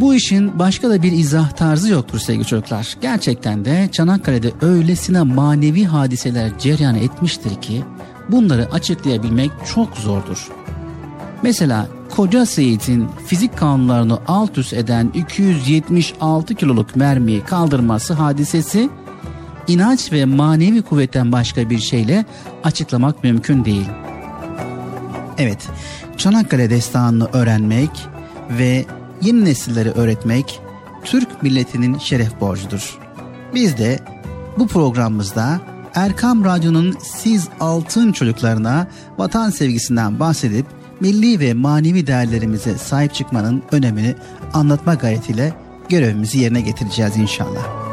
[0.00, 2.96] Bu işin başka da bir izah tarzı yoktur sevgili çocuklar.
[3.00, 7.84] Gerçekten de Çanakkale'de öylesine manevi hadiseler cereyan etmiştir ki
[8.28, 10.48] bunları açıklayabilmek çok zordur.
[11.42, 18.90] Mesela Koca Seyit'in fizik kanunlarını alt üst eden 276 kiloluk mermiyi kaldırması hadisesi
[19.66, 22.24] inanç ve manevi kuvvetten başka bir şeyle
[22.64, 23.86] açıklamak mümkün değil.
[25.38, 25.68] Evet,
[26.16, 27.90] Çanakkale destanını öğrenmek
[28.50, 28.86] ve
[29.22, 30.60] yeni nesillere öğretmek
[31.04, 32.98] Türk milletinin şeref borcudur.
[33.54, 33.98] Biz de
[34.58, 35.60] bu programımızda
[35.94, 38.86] Erkam Radyo'nun siz altın çocuklarına
[39.18, 40.66] vatan sevgisinden bahsedip
[41.00, 44.14] milli ve manevi değerlerimize sahip çıkmanın önemini
[44.54, 45.54] anlatma gayretiyle
[45.88, 47.89] görevimizi yerine getireceğiz inşallah.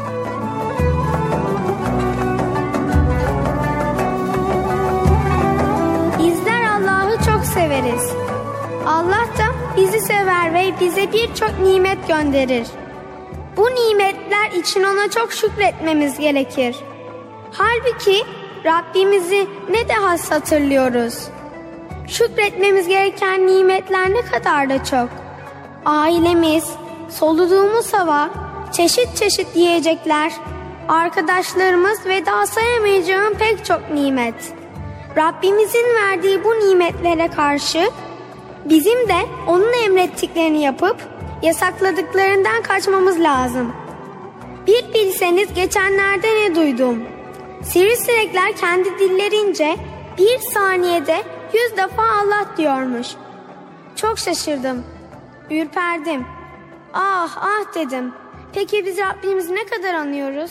[9.78, 12.66] Bizi sever ve bize birçok nimet gönderir.
[13.56, 16.76] Bu nimetler için ona çok şükretmemiz gerekir.
[17.52, 18.24] Halbuki
[18.64, 21.28] Rabbimizi ne de has hatırlıyoruz.
[22.08, 25.08] Şükretmemiz gereken nimetler ne kadar da çok.
[25.84, 26.70] Ailemiz,
[27.08, 28.30] soluduğumuz hava,
[28.72, 30.32] çeşit çeşit yiyecekler,
[30.88, 34.54] arkadaşlarımız ve daha sayamayacağım pek çok nimet.
[35.16, 37.90] Rabbimizin verdiği bu nimetlere karşı
[38.68, 40.96] bizim de onun emrettiklerini yapıp
[41.42, 43.72] yasakladıklarından kaçmamız lazım.
[44.66, 47.02] Bir bilseniz geçenlerde ne duydum.
[47.62, 49.76] Sivrisinekler kendi dillerince
[50.18, 51.16] bir saniyede
[51.54, 53.08] yüz defa Allah diyormuş.
[53.96, 54.84] Çok şaşırdım.
[55.50, 56.26] Ürperdim.
[56.94, 58.12] Ah ah dedim.
[58.52, 60.50] Peki biz Rabbimizi ne kadar anıyoruz?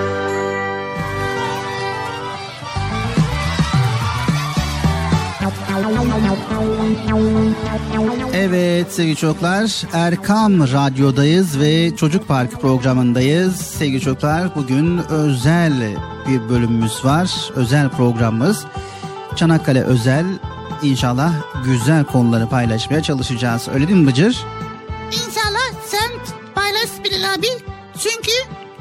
[8.33, 13.55] Evet sevgili çocuklar Erkam Radyo'dayız ve Çocuk Parkı programındayız.
[13.55, 15.73] Sevgili çocuklar bugün özel
[16.27, 17.51] bir bölümümüz var.
[17.55, 18.65] Özel programımız.
[19.35, 20.25] Çanakkale özel
[20.83, 21.33] İnşallah
[21.65, 23.67] güzel konuları paylaşmaya çalışacağız.
[23.73, 24.45] Öyle değil mi Bıcır?
[25.11, 26.11] İnşallah sen
[26.55, 27.47] paylaş Bilal abi.
[27.99, 28.31] Çünkü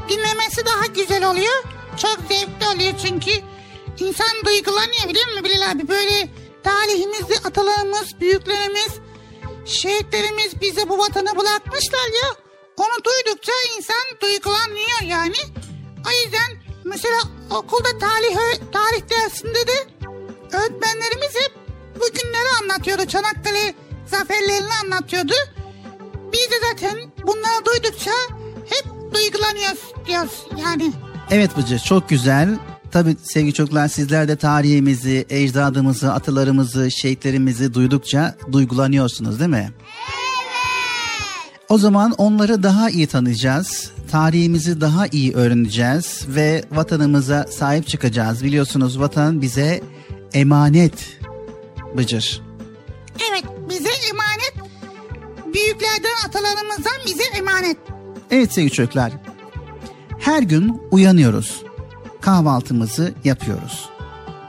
[0.09, 1.65] dinlemesi daha güzel oluyor.
[1.97, 3.31] Çok zevkli oluyor çünkü.
[3.99, 5.89] İnsan duygulanıyor biliyor musun Bilal abi?
[5.89, 6.29] Böyle
[6.65, 8.93] tarihimizde atalarımız, büyüklerimiz,
[9.65, 12.29] şehitlerimiz bize bu vatanı bırakmışlar ya.
[12.77, 15.37] Onu duydukça insan duygulanıyor yani.
[16.07, 16.51] O yüzden
[16.85, 17.19] mesela
[17.51, 18.37] okulda tarih,
[18.73, 19.87] tarih dersinde de
[20.53, 21.53] öğretmenlerimiz hep
[21.97, 23.07] bu günleri anlatıyordu.
[23.07, 23.75] Çanakkale
[24.07, 25.33] zaferlerini anlatıyordu.
[26.33, 28.11] Biz de zaten bunları duydukça
[28.71, 28.85] hep
[29.15, 30.93] duygulanıyoruz diyoruz yani.
[31.31, 32.59] Evet Bıcır çok güzel.
[32.91, 39.71] Tabii sevgili çocuklar sizler de tarihimizi, ecdadımızı, atalarımızı, şehitlerimizi duydukça duygulanıyorsunuz değil mi?
[41.69, 43.91] O zaman onları daha iyi tanıyacağız.
[44.11, 48.45] Tarihimizi daha iyi öğreneceğiz ve vatanımıza sahip çıkacağız.
[48.45, 49.81] Biliyorsunuz vatan bize
[50.33, 51.21] emanet
[51.97, 52.43] Bıcır.
[53.31, 54.55] Evet bize emanet.
[55.55, 57.77] Büyüklerden atalarımızdan bize emanet.
[58.31, 59.13] Evet sevgili çocuklar.
[60.19, 61.63] Her gün uyanıyoruz.
[62.21, 63.89] Kahvaltımızı yapıyoruz.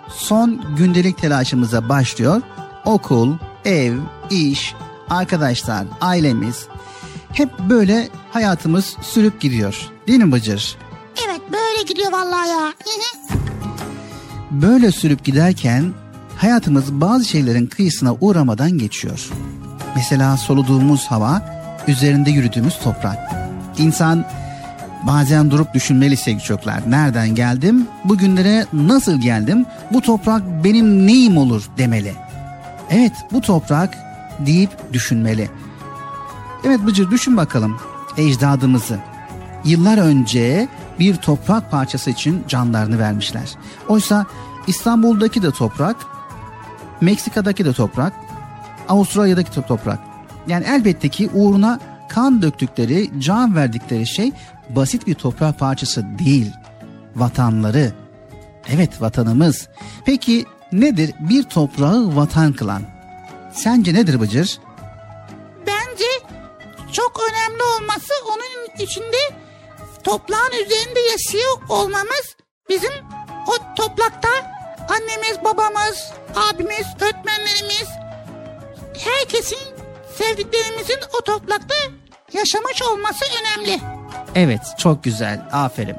[0.10, 2.42] Son gündelik telaşımıza başlıyor.
[2.86, 3.34] Okul,
[3.66, 3.98] ev,
[4.30, 4.76] iş,
[5.10, 6.68] arkadaşlar, ailemiz
[7.34, 9.90] hep böyle hayatımız sürüp gidiyor.
[10.08, 10.78] Değil mi Bıcır?
[11.28, 12.74] Evet böyle gidiyor vallahi ya.
[14.52, 15.94] Böyle sürüp giderken
[16.38, 19.30] hayatımız bazı şeylerin kıyısına uğramadan geçiyor.
[19.96, 21.42] Mesela soluduğumuz hava,
[21.88, 23.18] üzerinde yürüdüğümüz toprak.
[23.78, 24.26] İnsan
[25.08, 26.92] bazen durup düşünmeli sevgili çocuklar.
[26.92, 27.88] Nereden geldim?
[28.04, 29.66] Bugünlere nasıl geldim?
[29.94, 32.14] Bu toprak benim neyim olur demeli.
[32.90, 33.98] Evet bu toprak
[34.40, 35.50] deyip düşünmeli.
[36.64, 37.78] Evet Bıcır düşün bakalım
[38.18, 39.00] ecdadımızı.
[39.66, 40.68] Yıllar önce
[41.00, 43.50] bir toprak parçası için canlarını vermişler.
[43.88, 44.26] Oysa
[44.68, 45.96] İstanbul'daki de toprak,
[47.02, 48.14] Meksika'daki de toprak,
[48.90, 50.00] Avustralya'daki de toprak.
[50.48, 51.80] Yani elbette ki uğruna
[52.14, 54.32] kan döktükleri, can verdikleri şey
[54.70, 56.52] basit bir toprak parçası değil.
[57.16, 57.94] Vatanları.
[58.70, 59.68] Evet vatanımız.
[60.06, 62.82] Peki nedir bir toprağı vatan kılan?
[63.54, 64.60] Sence nedir Bıcır?
[65.68, 66.06] Bence
[66.92, 69.18] çok önemli olması onun içinde
[70.04, 72.36] toprağın üzerinde yaşıyor olmamız
[72.70, 72.92] bizim
[73.48, 74.30] o toprakta
[74.90, 77.88] annemiz, babamız, abimiz, öğretmenlerimiz
[78.98, 79.58] herkesin
[80.18, 81.76] sevdiklerimizin o toprakta
[82.34, 83.80] yaşamış olması önemli.
[84.36, 85.96] Evet çok güzel aferin.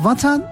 [0.00, 0.44] Vatan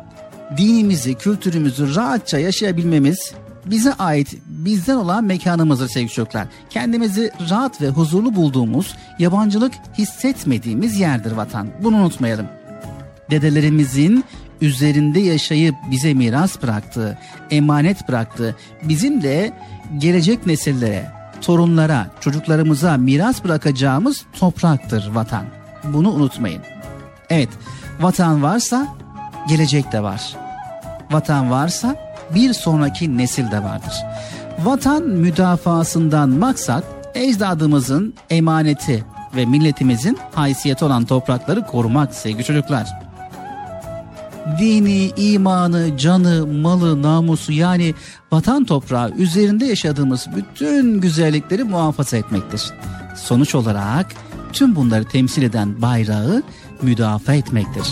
[0.56, 3.32] dinimizi, kültürümüzü rahatça yaşayabilmemiz
[3.66, 6.46] bize ait bizden olan mekanımızdır sevgili çocuklar.
[6.70, 11.68] Kendimizi rahat ve huzurlu bulduğumuz, yabancılık hissetmediğimiz yerdir vatan.
[11.82, 12.46] Bunu unutmayalım.
[13.30, 14.24] Dedelerimizin
[14.60, 17.18] üzerinde yaşayıp bize miras bıraktığı,
[17.50, 19.52] emanet bıraktığı, bizim de
[19.98, 25.44] gelecek nesillere, torunlara, çocuklarımıza miras bırakacağımız topraktır vatan.
[25.84, 26.62] Bunu unutmayın.
[27.30, 27.48] Evet,
[28.00, 28.86] vatan varsa
[29.48, 30.36] gelecek de var.
[31.10, 31.96] Vatan varsa
[32.34, 33.94] bir sonraki nesil de vardır.
[34.58, 36.84] Vatan müdafasından maksat
[37.14, 39.04] ecdadımızın emaneti
[39.36, 43.05] ve milletimizin haysiyeti olan toprakları korumak sevgili çocuklar.
[44.58, 47.94] Dini, imanı, canı, malı, namusu yani
[48.32, 52.62] vatan toprağı üzerinde yaşadığımız bütün güzellikleri muhafaza etmektir.
[53.16, 54.06] Sonuç olarak
[54.52, 56.42] tüm bunları temsil eden bayrağı
[56.82, 57.86] müdafaa etmektir.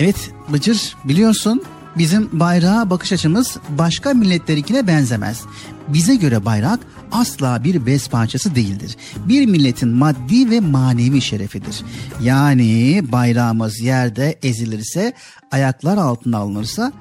[0.00, 1.62] Evet Bıcır biliyorsun
[1.98, 5.44] bizim bayrağa bakış açımız başka milletlerinkine benzemez.
[5.92, 6.80] Bize göre bayrak
[7.12, 8.96] asla bir bez parçası değildir.
[9.16, 11.82] Bir milletin maddi ve manevi şerefidir.
[12.22, 15.12] Yani bayrağımız yerde ezilirse,
[15.50, 16.92] ayaklar altına alınırsa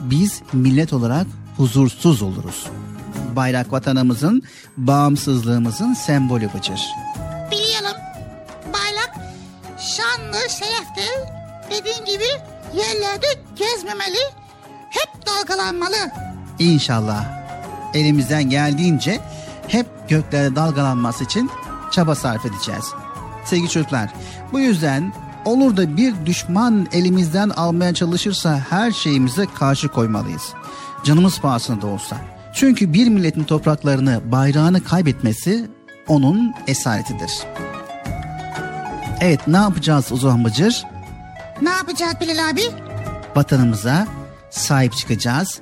[0.00, 1.26] biz millet olarak
[1.56, 2.66] huzursuz oluruz.
[3.36, 4.42] Bayrak vatanımızın,
[4.76, 6.80] bağımsızlığımızın sembolü Bıcır.
[7.50, 8.00] Biliyorum.
[8.72, 9.14] Bayrak
[9.78, 11.10] şanlı, şerefli.
[11.70, 12.28] Dediğin gibi
[12.76, 13.26] yerlerde
[13.56, 14.22] gezmemeli.
[14.90, 16.10] Hep dalgalanmalı.
[16.58, 17.35] İnşallah
[17.96, 19.20] elimizden geldiğince
[19.68, 21.50] hep göklerde dalgalanması için
[21.90, 22.84] çaba sarf edeceğiz.
[23.44, 24.10] Sevgili çocuklar,
[24.52, 25.12] bu yüzden
[25.44, 30.52] olur da bir düşman elimizden almaya çalışırsa her şeyimize karşı koymalıyız.
[31.04, 32.16] Canımız pahasına da olsa.
[32.54, 35.70] Çünkü bir milletin topraklarını, bayrağını kaybetmesi
[36.08, 37.32] onun esaretidir.
[39.20, 40.84] Evet ne yapacağız o zaman Bıcır?
[41.62, 42.62] Ne yapacağız Bilal abi?
[43.36, 44.06] vatanımıza
[44.50, 45.60] sahip çıkacağız.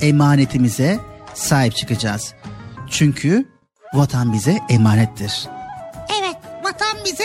[0.00, 1.00] Emanetimize
[1.34, 2.34] sahip çıkacağız.
[2.90, 3.48] Çünkü
[3.94, 5.48] vatan bize emanettir.
[6.20, 7.24] Evet, vatan bize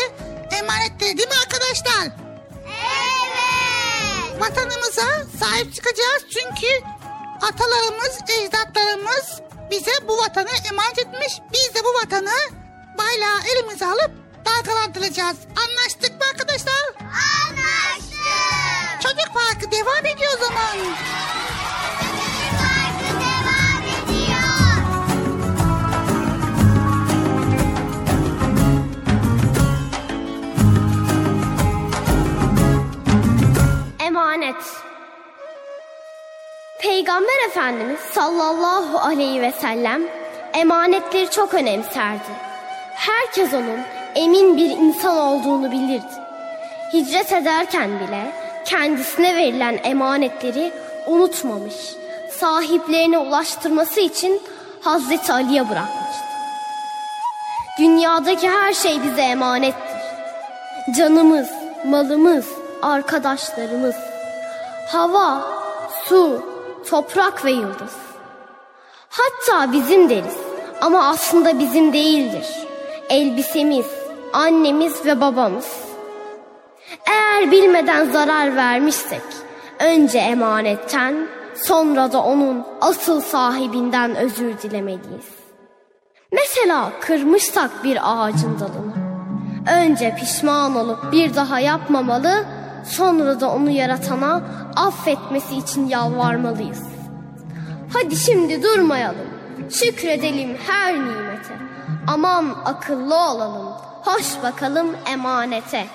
[0.62, 2.18] emanettir değil mi arkadaşlar?
[2.66, 4.42] Evet.
[4.42, 6.68] Vatanımıza sahip çıkacağız çünkü
[7.42, 9.42] atalarımız, ecdatlarımız
[9.72, 11.34] bize bu vatanı emanet etmiş.
[11.54, 12.36] Biz de bu vatanı
[12.98, 14.12] bayrağı elimize alıp
[14.46, 15.38] dalgalandıracağız.
[15.64, 16.84] Anlaştık mı arkadaşlar?
[17.00, 19.02] Anlaştık.
[19.02, 20.78] Çocuk Parkı devam ediyor o zaman.
[34.20, 34.56] Emanet.
[36.80, 40.02] Peygamber Efendimiz sallallahu aleyhi ve sellem
[40.54, 42.30] emanetleri çok önemserdi.
[42.96, 43.80] Herkes onun
[44.16, 46.04] emin bir insan olduğunu bilirdi.
[46.94, 48.32] Hicret ederken bile
[48.66, 50.72] kendisine verilen emanetleri
[51.08, 51.96] unutmamış,
[52.40, 54.42] sahiplerine ulaştırması için
[54.82, 56.24] Hazreti Ali'ye bırakmıştı.
[57.80, 60.00] Dünyadaki her şey bize emanettir.
[60.98, 61.50] Canımız,
[61.86, 62.46] malımız,
[62.82, 64.09] arkadaşlarımız,
[64.92, 65.42] hava,
[66.06, 66.42] su,
[66.90, 67.96] toprak ve yıldız.
[69.10, 70.38] Hatta bizim deriz
[70.82, 72.48] ama aslında bizim değildir.
[73.10, 73.86] Elbisemiz,
[74.34, 75.68] annemiz ve babamız.
[77.08, 79.22] Eğer bilmeden zarar vermişsek
[79.80, 85.30] önce emanetten sonra da onun asıl sahibinden özür dilemeliyiz.
[86.32, 88.94] Mesela kırmışsak bir ağacın dalını.
[89.84, 92.46] Önce pişman olup bir daha yapmamalı,
[92.86, 94.42] sonra da onu yaratana
[94.76, 96.84] affetmesi için yalvarmalıyız.
[97.94, 99.28] Hadi şimdi durmayalım.
[99.70, 101.58] Şükredelim her nimete.
[102.08, 103.68] Aman akıllı olalım.
[104.02, 105.88] Hoş bakalım emanete.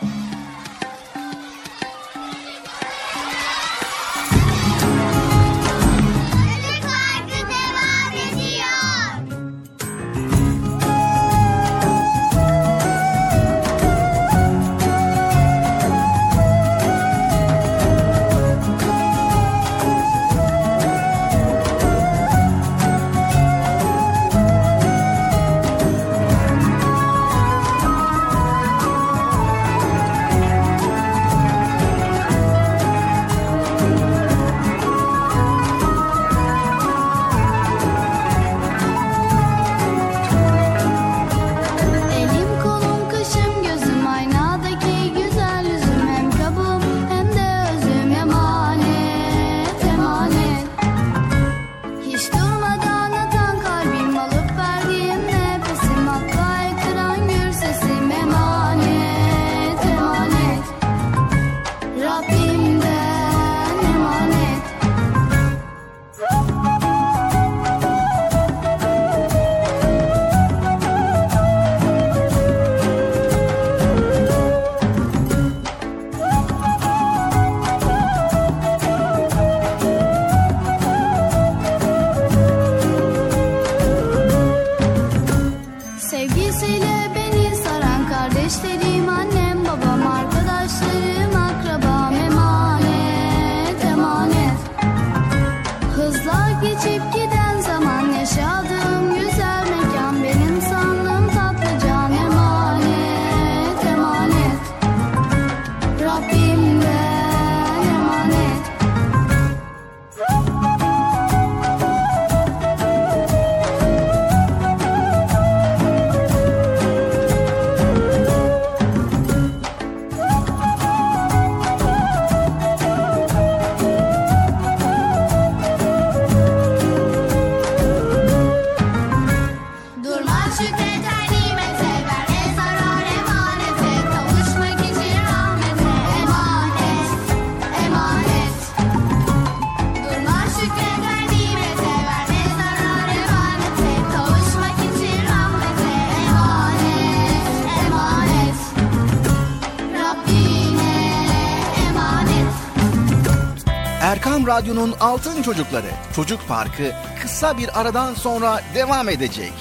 [154.44, 156.92] Erkam Radyo'nun Altın Çocukları Çocuk Parkı
[157.22, 159.52] kısa bir aradan sonra devam edecek.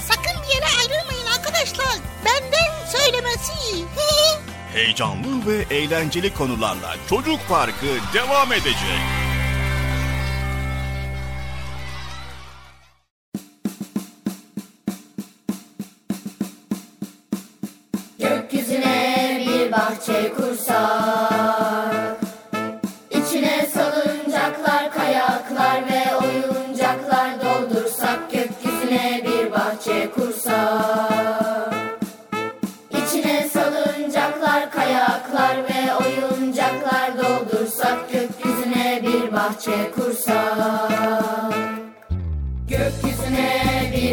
[0.00, 1.98] Sakın bir yere ayrılmayın arkadaşlar.
[2.24, 3.52] Benden söylemesi.
[4.72, 9.27] Heyecanlı ve eğlenceli konularla Çocuk Parkı devam edecek.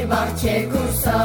[0.05, 1.15] Bir bahçe kursak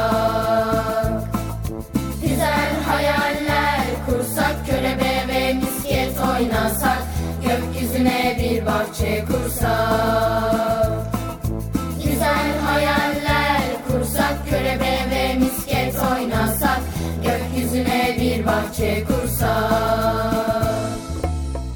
[2.21, 7.03] Güzel hayaller kursak Körebe ve misket oynasak
[7.43, 10.91] Gökyüzüne bir bahçe kursak.
[12.03, 16.81] Güzel hayaller kursak Körebe ve misket oynasak
[17.23, 19.51] Gökyüzüne bir bahçe kursak.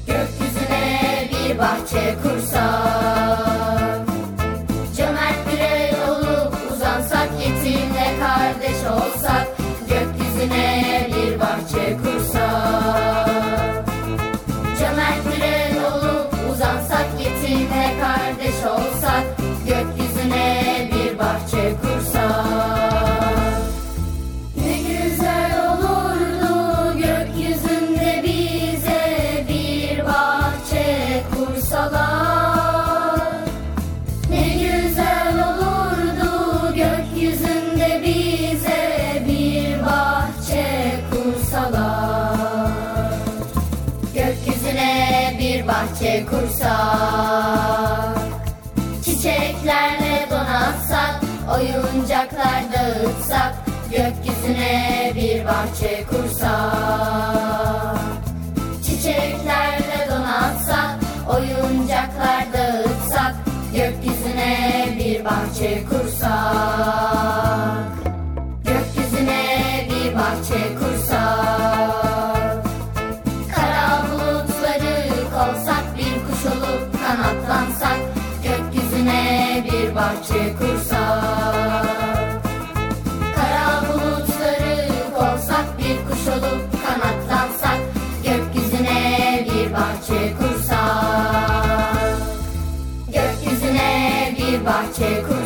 [0.06, 3.35] Gökyüzüne bir bahçe kursak
[54.46, 57.98] gökyüzüne bir bahçe kursak.
[58.84, 60.96] Çiçeklerle donatsak,
[61.28, 63.34] oyuncaklar dağıtsak,
[63.74, 66.30] gökyüzüne bir bahçe kursak.
[68.64, 72.64] Gökyüzüne bir bahçe kursak.
[73.54, 74.96] Kara bulutları
[75.34, 77.98] kovsak, bir kuş olup kanatlansak,
[78.42, 81.25] gökyüzüne bir bahçe kursak.
[95.00, 95.45] Bir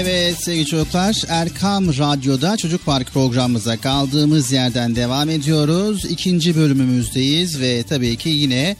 [0.00, 6.04] Evet sevgili çocuklar Erkam Radyo'da Çocuk Park programımıza kaldığımız yerden devam ediyoruz.
[6.04, 8.76] İkinci bölümümüzdeyiz ve tabii ki yine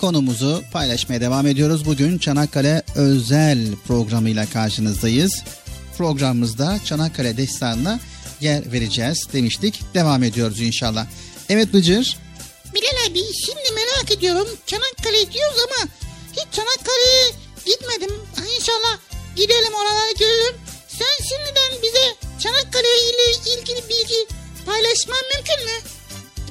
[0.00, 1.86] konumuzu paylaşmaya devam ediyoruz.
[1.86, 5.42] Bugün Çanakkale özel programıyla karşınızdayız.
[5.98, 8.00] Programımızda Çanakkale destanına
[8.40, 9.94] yer vereceğiz demiştik.
[9.94, 11.06] Devam ediyoruz inşallah.
[11.48, 12.16] Evet Bıcır.
[12.74, 14.48] Bilal abi şimdi merak ediyorum.
[14.66, 15.90] Çanakkale diyoruz ama
[16.32, 17.30] hiç Çanakkale'ye
[17.66, 18.16] gitmedim.
[18.58, 20.54] İnşallah gidelim oraları görelim.
[20.88, 24.26] Sen şimdiden bize Çanakkale ile ilgili bilgi
[24.66, 25.88] paylaşman mümkün mü?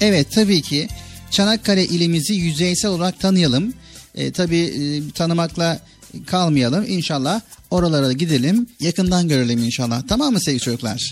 [0.01, 0.87] Evet tabii ki
[1.31, 3.73] Çanakkale ilimizi yüzeysel olarak tanıyalım.
[4.15, 5.79] E, tabii e, tanımakla
[6.27, 6.85] kalmayalım.
[6.87, 8.67] İnşallah oralara da gidelim.
[8.79, 10.01] Yakından görelim inşallah.
[10.09, 11.11] Tamam mı sevgili çocuklar?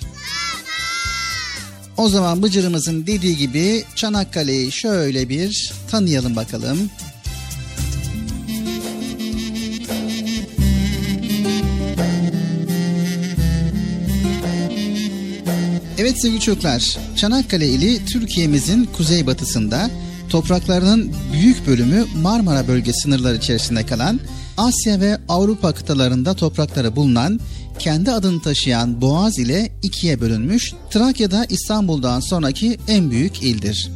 [1.98, 6.90] O zaman Bıcır'ımızın dediği gibi Çanakkale'yi şöyle bir tanıyalım bakalım.
[16.04, 19.90] Evet sevgili çocuklar, Çanakkale ili Türkiye'mizin kuzeybatısında
[20.30, 24.20] topraklarının büyük bölümü Marmara bölge sınırları içerisinde kalan
[24.58, 27.40] Asya ve Avrupa kıtalarında toprakları bulunan
[27.80, 33.92] kendi adını taşıyan Boğaz ile ikiye bölünmüş Trakya'da İstanbul'dan sonraki en büyük ildir.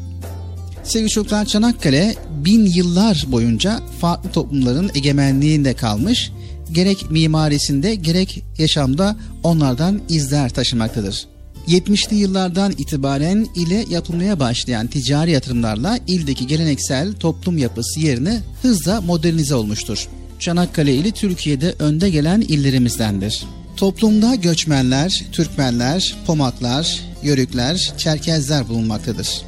[0.84, 6.32] Sevgili çocuklar Çanakkale bin yıllar boyunca farklı toplumların egemenliğinde kalmış,
[6.72, 11.37] gerek mimarisinde gerek yaşamda onlardan izler taşımaktadır.
[11.68, 19.55] 70'li yıllardan itibaren ile yapılmaya başlayan ticari yatırımlarla ildeki geleneksel toplum yapısı yerine hızla modernize
[19.55, 20.07] olmuştur.
[20.39, 23.43] Çanakkale ili Türkiye'de önde gelen illerimizdendir.
[23.78, 29.41] Toplumda göçmenler, Türkmenler, Pomaklar, Yörükler, Çerkezler bulunmaktadır.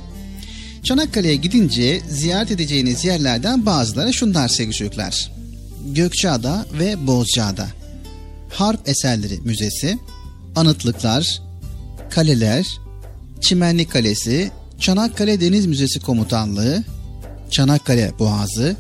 [0.84, 5.32] Çanakkale'ye gidince ziyaret edeceğiniz yerlerden bazıları şunlar sevgili çocuklar.
[5.86, 7.68] Gökçeada ve Bozcaada.
[8.50, 9.98] Harp Eserleri Müzesi,
[10.56, 11.42] anıtlıklar,
[12.12, 12.80] kaleler,
[13.42, 16.84] Çimenlik Kalesi, Çanakkale Deniz Müzesi Komutanlığı,
[17.52, 18.76] Çanakkale Boğazı,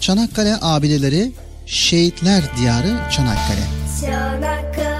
[0.00, 1.32] Çanakkale Abideleri,
[1.66, 3.64] Şehitler Diyarı Çanakkale.
[4.00, 4.93] Çanakkale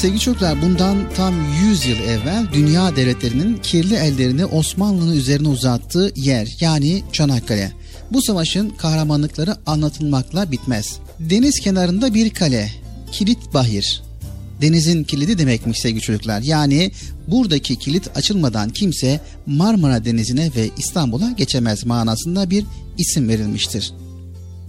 [0.00, 1.34] sevgili çocuklar bundan tam
[1.70, 7.72] 100 yıl evvel dünya devletlerinin kirli ellerini Osmanlı'nın üzerine uzattığı yer yani Çanakkale.
[8.12, 10.98] Bu savaşın kahramanlıkları anlatılmakla bitmez.
[11.18, 12.70] Deniz kenarında bir kale,
[13.12, 14.02] Kilit Bahir.
[14.62, 16.40] Denizin kilidi demekmiş sevgili çocuklar.
[16.40, 16.92] Yani
[17.28, 22.64] buradaki kilit açılmadan kimse Marmara Denizi'ne ve İstanbul'a geçemez manasında bir
[22.98, 23.92] isim verilmiştir.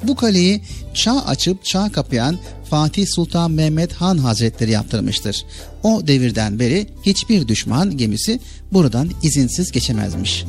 [0.03, 0.61] Bu kaleyi
[0.93, 2.39] çağ açıp çağ kapayan
[2.69, 5.45] Fatih Sultan Mehmet Han Hazretleri yaptırmıştır.
[5.83, 8.39] O devirden beri hiçbir düşman gemisi
[8.73, 10.45] buradan izinsiz geçemezmiş.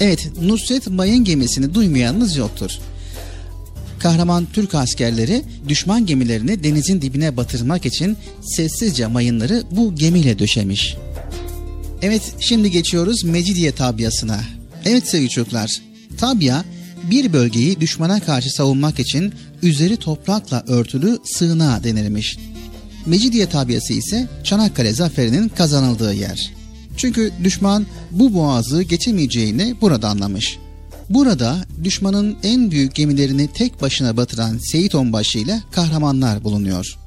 [0.00, 2.70] Evet, Nusret Mayın gemisini duymayanınız yoktur.
[3.98, 10.96] Kahraman Türk askerleri düşman gemilerini denizin dibine batırmak için sessizce mayınları bu gemiyle döşemiş.
[12.02, 14.40] Evet şimdi geçiyoruz Mecidiye tabiasına.
[14.84, 15.70] Evet sevgili çocuklar,
[16.18, 16.64] tabia
[17.10, 22.38] bir bölgeyi düşmana karşı savunmak için üzeri toprakla örtülü sığınağa denilmiş.
[23.06, 26.52] Mecidiye tabiası ise Çanakkale zaferinin kazanıldığı yer.
[26.96, 30.58] Çünkü düşman bu boğazı geçemeyeceğini burada anlamış.
[31.10, 36.98] Burada düşmanın en büyük gemilerini tek başına batıran Seyit Onbaşı ile kahramanlar bulunuyor.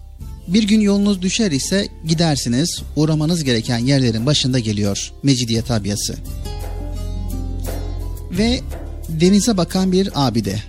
[0.47, 6.15] Bir gün yolunuz düşer ise gidersiniz uğramanız gereken yerlerin başında geliyor Mecidiye tabiası.
[8.31, 8.59] Ve
[9.09, 10.59] denize bakan bir abide.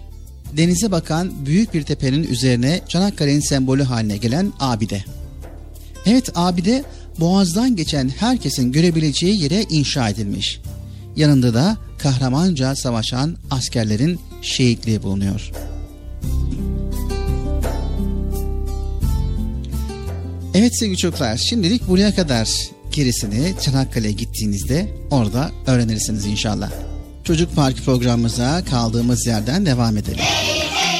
[0.57, 5.05] denize bakan büyük bir tepenin üzerine Çanakkale'nin sembolü haline gelen abide.
[6.07, 6.84] Evet abide
[7.20, 10.61] boğazdan geçen herkesin görebileceği yere inşa edilmiş.
[11.16, 15.51] Yanında da kahramanca savaşan askerlerin şehitliği bulunuyor.
[20.55, 22.49] Evet sevgili çocuklar şimdilik buraya kadar
[22.93, 26.89] gerisini Çanakkale'ye gittiğinizde orada öğrenirsiniz inşallah.
[27.31, 30.18] Çocuk Parkı programımıza kaldığımız yerden devam edelim.
[30.18, 31.00] Hey hey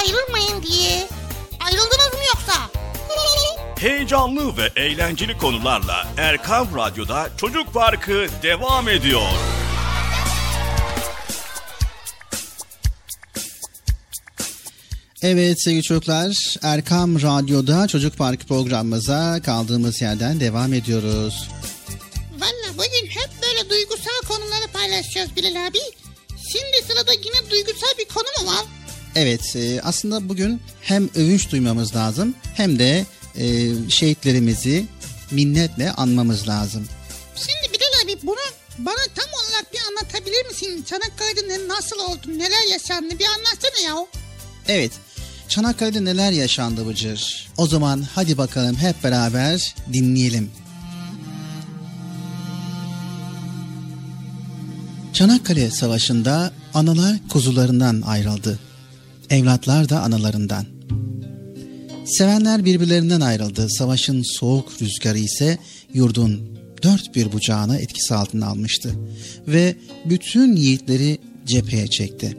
[0.00, 1.08] ayrılmayın diye.
[1.60, 2.70] Ayrıldınız mı yoksa?
[3.78, 9.28] Heyecanlı ve eğlenceli konularla Erkam Radyo'da Çocuk Parkı devam ediyor.
[15.22, 21.48] Evet sevgili çocuklar Erkam Radyo'da Çocuk Parkı programımıza kaldığımız yerden devam ediyoruz.
[22.38, 25.78] Valla bugün hep böyle duygusal konuları paylaşacağız Bilal abi.
[26.52, 28.64] Şimdi sırada yine duygusal bir konu mu var?
[29.14, 33.06] Evet e, aslında bugün hem övünç duymamız lazım hem de
[33.36, 34.86] e, şehitlerimizi
[35.30, 36.88] minnetle anmamız lazım.
[37.36, 38.36] Şimdi Bilal abi bunu
[38.78, 40.84] bana tam olarak bir anlatabilir misin?
[40.90, 44.06] Çanakkale'de nasıl oldu, neler yaşandı bir anlatsana ya.
[44.68, 44.92] Evet
[45.48, 47.48] Çanakkale'de neler yaşandı Bıcır?
[47.56, 50.50] O zaman hadi bakalım hep beraber dinleyelim.
[55.12, 58.58] Çanakkale Savaşı'nda analar kuzularından ayrıldı.
[59.30, 60.64] Evlatlar da analarından.
[62.04, 63.66] Sevenler birbirlerinden ayrıldı.
[63.68, 65.58] Savaşın soğuk rüzgarı ise
[65.94, 68.90] yurdun dört bir bucağını etkisi altına almıştı.
[69.48, 72.36] Ve bütün yiğitleri cepheye çekti.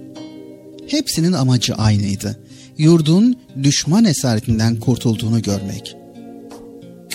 [0.88, 2.40] Hepsinin amacı aynıydı.
[2.78, 5.96] Yurdun düşman esaretinden kurtulduğunu görmek.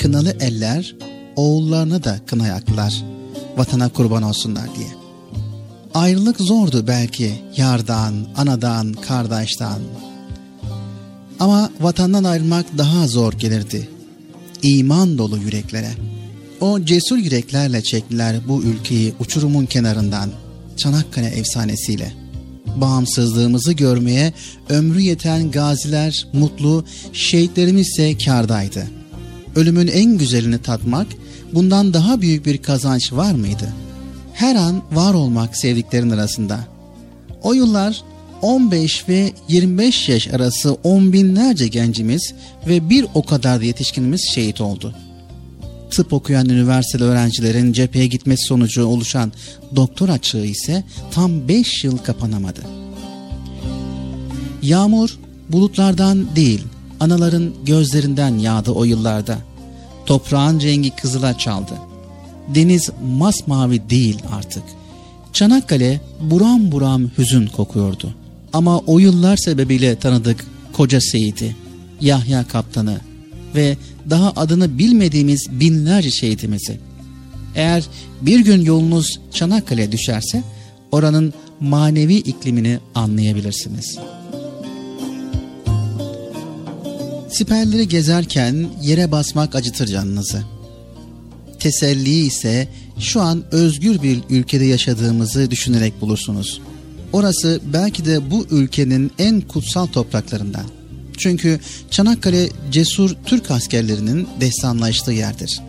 [0.01, 0.97] Kınalı eller
[1.36, 3.05] oğullarına da kına yaktılar.
[3.57, 5.06] Vatana kurban olsunlar diye.
[5.97, 9.78] Ayrılık zordu belki yardan, anadan, kardeşten.
[11.40, 13.89] Ama vatandan ayrılmak daha zor gelirdi.
[14.62, 15.90] İman dolu yüreklere.
[16.60, 20.31] O cesur yüreklerle çektiler bu ülkeyi uçurumun kenarından.
[20.77, 22.12] Çanakkale efsanesiyle.
[22.77, 24.32] Bağımsızlığımızı görmeye
[24.68, 28.86] ömrü yeten gaziler mutlu, şehitlerimiz ise kârdaydı.
[29.55, 31.06] Ölümün en güzelini tatmak,
[31.52, 33.86] bundan daha büyük bir kazanç var mıydı?
[34.37, 36.61] Her an var olmak sevdiklerin arasında.
[37.43, 38.03] O yıllar
[38.43, 42.35] 15 ve 25 yaş arası on binlerce gencimiz
[42.67, 44.95] ve bir o kadar da yetişkinimiz şehit oldu.
[45.91, 49.33] Tıp okuyan üniversiteli öğrencilerin cepheye gitmesi sonucu oluşan
[49.77, 52.61] doktor açığı ise tam 5 yıl kapanamadı.
[54.63, 55.19] Yağmur
[55.49, 56.63] bulutlardan değil,
[57.01, 59.39] anaların gözlerinden yağdı o yıllarda.
[60.07, 61.73] Toprağın rengi kızıla çaldı.
[62.55, 64.62] Deniz masmavi değil artık.
[65.32, 68.14] Çanakkale buram buram hüzün kokuyordu.
[68.52, 71.56] Ama o yıllar sebebiyle tanıdık koca Seyit'i,
[72.01, 73.01] Yahya Kaptan'ı
[73.55, 73.77] ve
[74.10, 76.78] daha adını bilmediğimiz binlerce şehidimizi.
[77.55, 77.85] Eğer
[78.23, 80.43] bir gün yolunuz Çanakkale'ye düşerse
[80.93, 83.98] oranın manevi iklimini anlayabilirsiniz.
[87.31, 90.56] Siperleri gezerken yere basmak acıtır canınızı.
[91.67, 92.69] Teselli ise
[92.99, 96.61] şu an özgür bir ülkede yaşadığımızı düşünerek bulursunuz.
[97.13, 100.65] Orası belki de bu ülkenin en kutsal topraklarından.
[101.17, 101.61] Çünkü
[101.91, 105.61] Çanakkale cesur Türk askerlerinin destanlaştığı yerdir.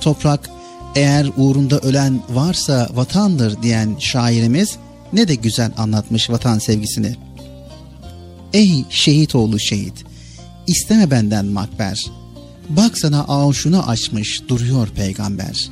[0.00, 0.50] Toprak
[0.96, 4.76] eğer uğrunda ölen varsa vatandır diyen şairimiz
[5.12, 7.16] ne de güzel anlatmış vatan sevgisini.
[8.52, 10.04] Ey şehit oğlu şehit,
[10.66, 12.06] isteme benden makber.
[12.68, 15.70] Bak sana avşunu açmış duruyor peygamber.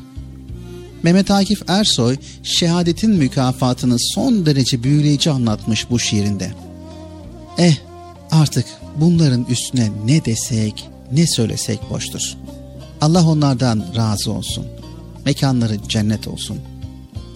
[1.03, 6.53] Mehmet Akif Ersoy şehadetin mükafatını son derece büyüleyici anlatmış bu şiirinde.
[7.59, 7.77] Eh
[8.31, 8.67] artık
[9.01, 12.35] bunların üstüne ne desek ne söylesek boştur.
[13.01, 14.67] Allah onlardan razı olsun.
[15.25, 16.59] Mekanları cennet olsun.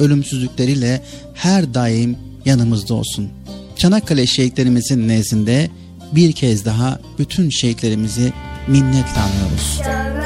[0.00, 1.02] Ölümsüzlükleriyle
[1.34, 3.28] her daim yanımızda olsun.
[3.76, 5.70] Çanakkale şehitlerimizin nezdinde
[6.12, 8.32] bir kez daha bütün şehitlerimizi
[8.68, 10.17] minnetle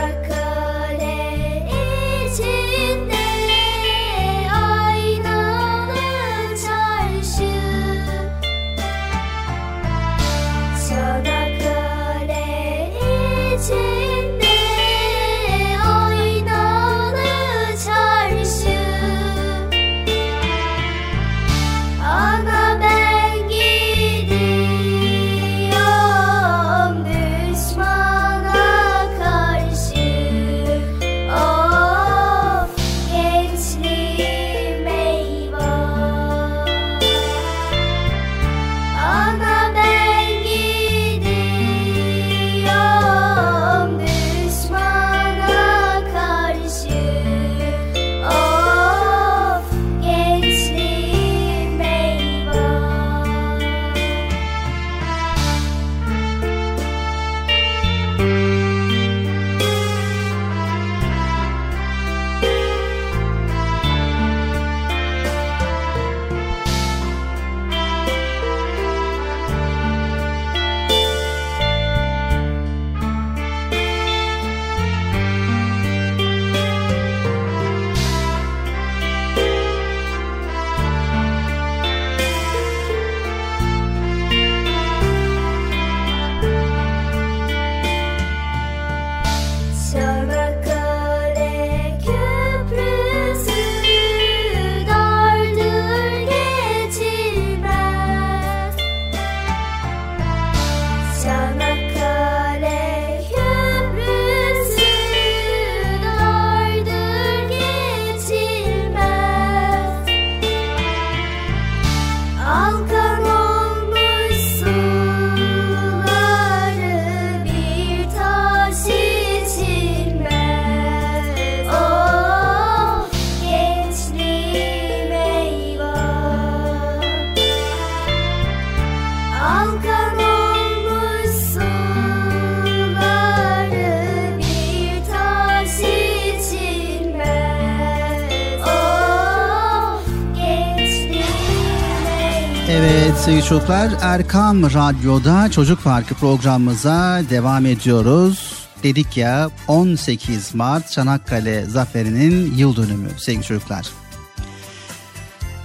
[143.53, 143.91] çocuklar.
[144.03, 148.55] Erkam Radyo'da Çocuk Parkı programımıza devam ediyoruz.
[148.83, 153.87] Dedik ya 18 Mart Çanakkale Zaferi'nin yıl dönümü sevgili çocuklar.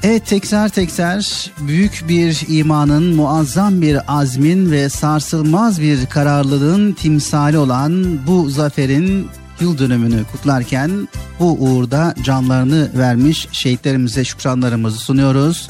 [0.04, 8.20] Evet tekrar tekrar büyük bir imanın, muazzam bir azmin ve sarsılmaz bir kararlılığın timsali olan
[8.28, 11.08] bu zaferin yıl dönümünü kutlarken
[11.40, 15.70] bu uğurda canlarını vermiş şehitlerimize şükranlarımızı sunuyoruz.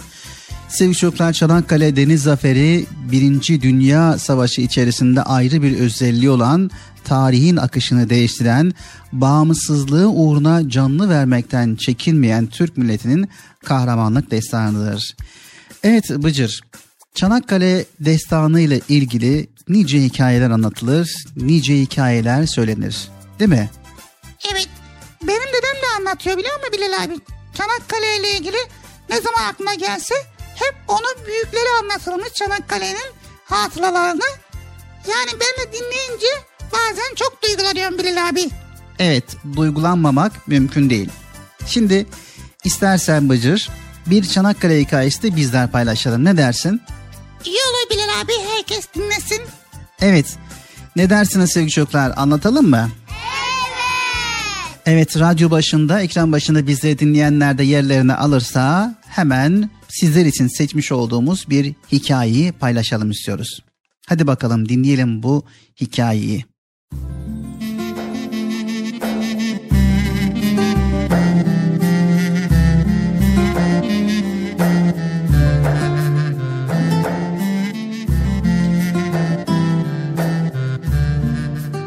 [0.69, 6.71] Sevgili çocuklar Çanakkale Deniz Zaferi Birinci Dünya Savaşı içerisinde ayrı bir özelliği olan
[7.03, 8.73] tarihin akışını değiştiren,
[9.11, 13.29] bağımsızlığı uğruna canını vermekten çekinmeyen Türk milletinin
[13.65, 15.15] kahramanlık destanıdır.
[15.83, 16.61] Evet Bıcır,
[17.15, 23.09] Çanakkale destanı ile ilgili nice hikayeler anlatılır, nice hikayeler söylenir.
[23.39, 23.69] Değil mi?
[24.51, 24.69] Evet.
[25.21, 27.13] Benim dedem de anlatıyor biliyor musun Bilal abi?
[27.57, 28.57] Çanakkale ile ilgili
[29.09, 30.15] ne zaman aklına gelse
[30.59, 33.13] hep onu büyükleri anlatılmış Çanakkale'nin
[33.45, 34.25] hatıralarını.
[35.07, 36.27] Yani ben de dinleyince
[36.61, 38.49] bazen çok duygulanıyorum Bilal abi.
[38.99, 39.23] Evet,
[39.55, 41.09] duygulanmamak mümkün değil.
[41.67, 42.05] Şimdi
[42.63, 43.69] istersen Bıcır
[44.05, 46.25] bir Çanakkale hikayesi de bizler paylaşalım.
[46.25, 46.81] Ne dersin?
[47.45, 49.41] İyi olur Bilal abi herkes dinlesin.
[50.01, 50.25] Evet.
[50.95, 52.13] Ne dersiniz sevgili çocuklar?
[52.15, 52.89] Anlatalım mı?
[54.85, 61.49] Evet radyo başında, ekran başında bizleri dinleyenler de yerlerini alırsa hemen sizler için seçmiş olduğumuz
[61.49, 63.59] bir hikayeyi paylaşalım istiyoruz.
[64.07, 65.43] Hadi bakalım dinleyelim bu
[65.81, 66.45] hikayeyi.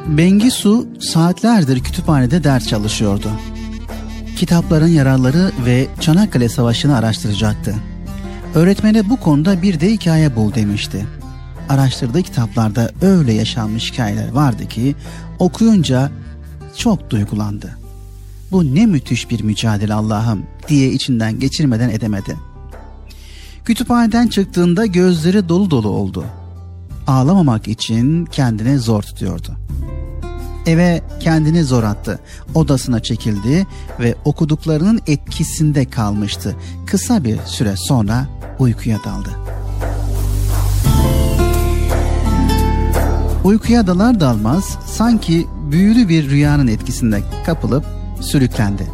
[0.07, 3.31] Bengisu saatlerdir kütüphanede ders çalışıyordu.
[4.41, 7.75] Kitapların yararları ve Çanakkale Savaşı'nı araştıracaktı.
[8.55, 11.07] Öğretmene bu konuda bir de hikaye bul demişti.
[11.69, 14.95] Araştırdığı kitaplarda öyle yaşanmış hikayeler vardı ki
[15.39, 16.11] okuyunca
[16.77, 17.79] çok duygulandı.
[18.53, 22.37] Bu ne müthiş bir mücadele Allah'ım diye içinden geçirmeden edemedi.
[23.65, 26.25] Kütüphaneden çıktığında gözleri dolu dolu oldu.
[27.07, 29.57] Ağlamamak için kendini zor tutuyordu.
[30.71, 32.19] Eve kendini zor attı.
[32.55, 33.67] Odasına çekildi
[34.01, 36.57] ve okuduklarının etkisinde kalmıştı.
[36.87, 38.27] Kısa bir süre sonra
[38.59, 39.29] uykuya daldı.
[43.45, 47.85] Uykuya dalar dalmaz sanki büyülü bir rüyanın etkisinde kapılıp
[48.21, 48.87] sürüklendi.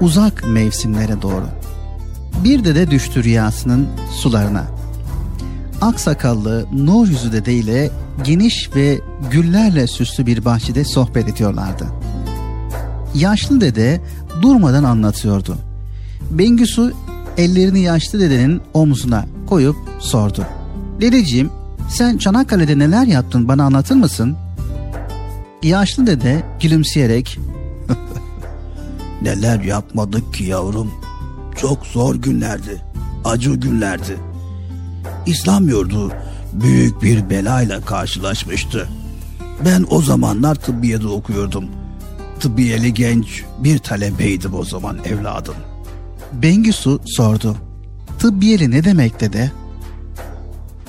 [0.00, 1.46] Uzak mevsimlere doğru.
[2.44, 4.64] Bir de düştü rüyasının sularına.
[5.80, 7.90] Aksakallı Nur Yüzü Dede ile
[8.24, 11.86] geniş ve güllerle süslü bir bahçede sohbet ediyorlardı.
[13.14, 14.00] Yaşlı dede
[14.42, 15.56] durmadan anlatıyordu.
[16.30, 16.92] Bengüsü
[17.36, 20.46] ellerini yaşlı dedenin omzuna koyup sordu.
[21.00, 21.50] Dedeciğim
[21.88, 24.36] sen Çanakkale'de neler yaptın bana anlatır mısın?
[25.62, 27.38] Yaşlı dede gülümseyerek
[29.22, 30.90] Neler yapmadık ki yavrum.
[31.56, 32.82] Çok zor günlerdi.
[33.24, 34.16] Acı günlerdi.
[35.26, 36.12] İslam yurdu
[36.52, 38.88] büyük bir belayla karşılaşmıştı.
[39.64, 41.64] Ben o zamanlar tıbbiyede okuyordum.
[42.40, 45.54] Tıbbiyeli genç bir talebeydim o zaman evladım.
[46.32, 47.56] Bengisu sordu.
[48.18, 49.52] Tıbbiyeli ne demek dede?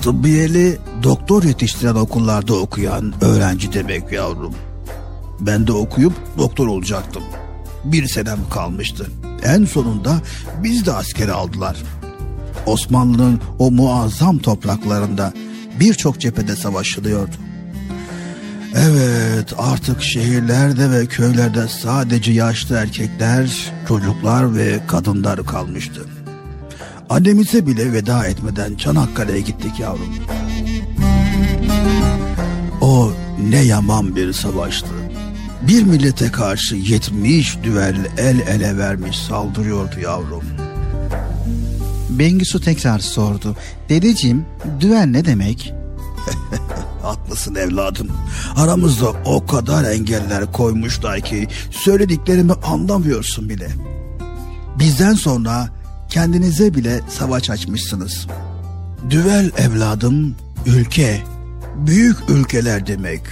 [0.02, 4.54] Tıbbiyeli doktor yetiştiren okullarda okuyan öğrenci demek yavrum.
[5.40, 7.22] Ben de okuyup doktor olacaktım.
[7.84, 9.06] Bir senem kalmıştı.
[9.44, 10.20] En sonunda
[10.62, 11.76] biz de askere aldılar.
[12.66, 15.32] Osmanlı'nın o muazzam topraklarında
[15.80, 17.36] birçok cephede savaşılıyordu.
[18.76, 26.00] Evet artık şehirlerde ve köylerde sadece yaşlı erkekler, çocuklar ve kadınlar kalmıştı.
[27.10, 30.14] Annemize bile veda etmeden Çanakkale'ye gittik yavrum.
[32.80, 33.12] O
[33.50, 34.88] ne yaman bir savaştı.
[35.62, 40.44] Bir millete karşı yetmiş düvel el ele vermiş saldırıyordu yavrum.
[42.18, 43.56] Bengisu tekrar sordu.
[43.88, 44.46] Dedeciğim
[44.80, 45.74] düvel ne demek?
[47.02, 48.08] Haklısın evladım.
[48.56, 53.68] Aramızda o kadar engeller koymuşlar ki söylediklerimi anlamıyorsun bile.
[54.78, 55.68] Bizden sonra
[56.08, 58.26] kendinize bile savaş açmışsınız.
[59.10, 60.36] Düvel evladım
[60.66, 61.22] ülke,
[61.76, 63.22] büyük ülkeler demek.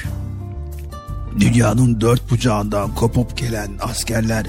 [1.41, 4.47] Dünyanın dört bucağından kopup gelen askerler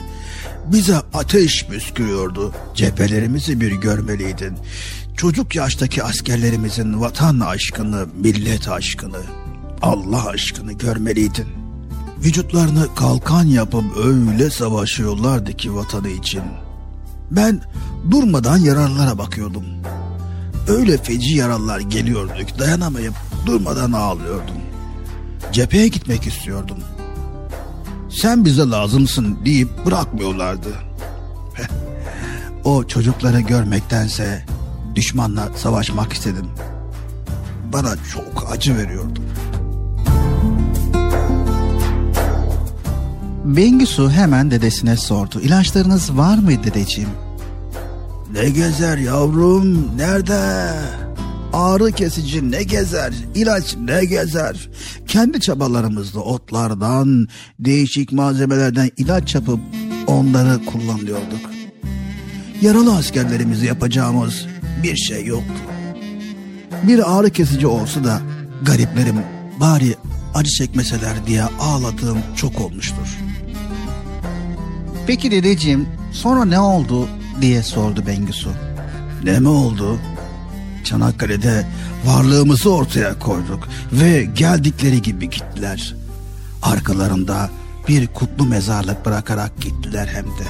[0.66, 2.54] bize ateş püskürüyordu.
[2.76, 4.58] Cephelerimizi bir görmeliydin.
[5.18, 9.22] Çocuk yaştaki askerlerimizin vatan aşkını, millet aşkını,
[9.82, 11.48] Allah aşkını görmeliydin.
[12.24, 16.44] Vücutlarını kalkan yapıp öyle savaşıyorlardı ki vatanı için.
[17.32, 17.62] Ben
[18.12, 19.66] durmadan yararlara bakıyordum.
[20.68, 23.14] öyle feci yaralar geliyordu ki dayanamayıp
[23.46, 24.63] durmadan ağlıyordum.
[25.52, 26.78] Cepheye gitmek istiyordum.
[28.10, 30.70] Sen bize lazımsın deyip bırakmıyorlardı.
[32.64, 34.46] O çocukları görmektense
[34.96, 36.46] düşmanla savaşmak istedim.
[37.74, 39.20] Bana çok acı veriyordu.
[43.44, 45.40] Bengisu hemen dedesine sordu.
[45.42, 47.10] İlaçlarınız var mı dedeciğim?
[48.34, 50.72] Ne gezer yavrum nerede?
[51.54, 53.14] Ağrı kesici ne gezer?
[53.36, 54.70] İlaç ne gezer?
[55.08, 57.28] Kendi çabalarımızla otlardan,
[57.60, 59.60] değişik malzemelerden ilaç yapıp
[60.08, 61.52] onları kullanıyorduk.
[62.62, 64.46] Yaralı askerlerimizi yapacağımız
[64.84, 65.54] bir şey yoktu.
[66.84, 68.22] Bir ağrı kesici olsa da
[68.62, 69.16] gariplerim
[69.60, 69.96] bari
[70.36, 73.18] acı çekmeseler diye ağladığım çok olmuştur.
[75.08, 77.08] Peki dedeciğim sonra ne oldu
[77.42, 78.50] diye sordu Bengisu.
[79.24, 80.00] Ne mi oldu?
[80.84, 81.68] Çanakkale'de
[82.06, 85.96] varlığımızı ortaya koyduk ve geldikleri gibi gittiler.
[86.62, 87.50] Arkalarında
[87.88, 90.48] bir kutlu mezarlık bırakarak gittiler hem de.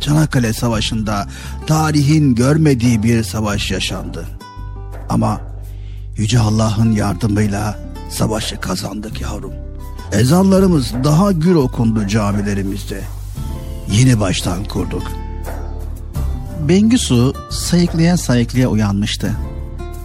[0.00, 1.28] Çanakkale Savaşı'nda
[1.66, 4.28] tarihin görmediği bir savaş yaşandı.
[5.08, 5.40] Ama
[6.20, 7.78] Yüce Allah'ın yardımıyla
[8.10, 9.52] savaşı kazandık yavrum.
[10.12, 13.00] Ezanlarımız daha gür okundu camilerimizde.
[13.92, 15.02] Yeni baştan kurduk.
[16.68, 19.32] Bengisu sayıklaya sayıklaya uyanmıştı.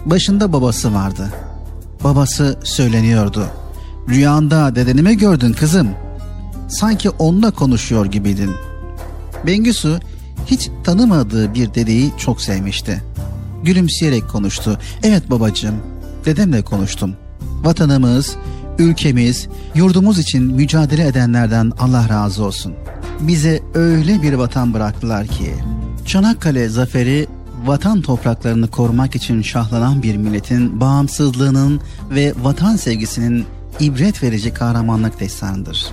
[0.06, 1.32] Başında babası vardı.
[2.04, 3.46] Babası söyleniyordu.
[4.08, 5.88] Rüyanda dedeni mi gördün kızım?
[6.68, 8.50] Sanki onunla konuşuyor gibiydin.
[9.46, 9.98] Bengisu
[10.46, 13.02] hiç tanımadığı bir dedeyi çok sevmişti.
[13.64, 14.78] Gülümseyerek konuştu.
[15.02, 15.76] Evet babacığım,
[16.24, 17.16] dedemle konuştum.
[17.62, 18.36] Vatanımız,
[18.78, 22.74] ülkemiz, yurdumuz için mücadele edenlerden Allah razı olsun.
[23.20, 25.54] Bize öyle bir vatan bıraktılar ki
[26.06, 27.26] Çanakkale zaferi
[27.64, 31.80] vatan topraklarını korumak için şahlanan bir milletin bağımsızlığının
[32.10, 33.46] ve vatan sevgisinin
[33.80, 35.86] ibret verici kahramanlık destanıdır.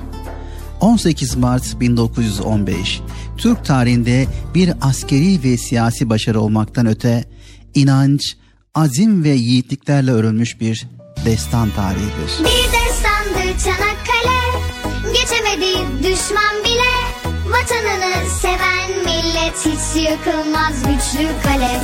[0.80, 3.02] 18 Mart 1915
[3.38, 7.26] Türk tarihinde bir askeri ve siyasi başarı olmaktan öte
[7.76, 8.38] inanç,
[8.76, 10.88] azim ve yiğitliklerle örülmüş bir
[11.26, 12.40] destan tarihidir.
[12.40, 14.34] Bir destandı Çanakkale
[15.14, 16.94] Geçemedi düşman bile
[17.52, 18.82] Vatanını seven
[19.55, 21.80] Hiç yıkılmaz güçlü kale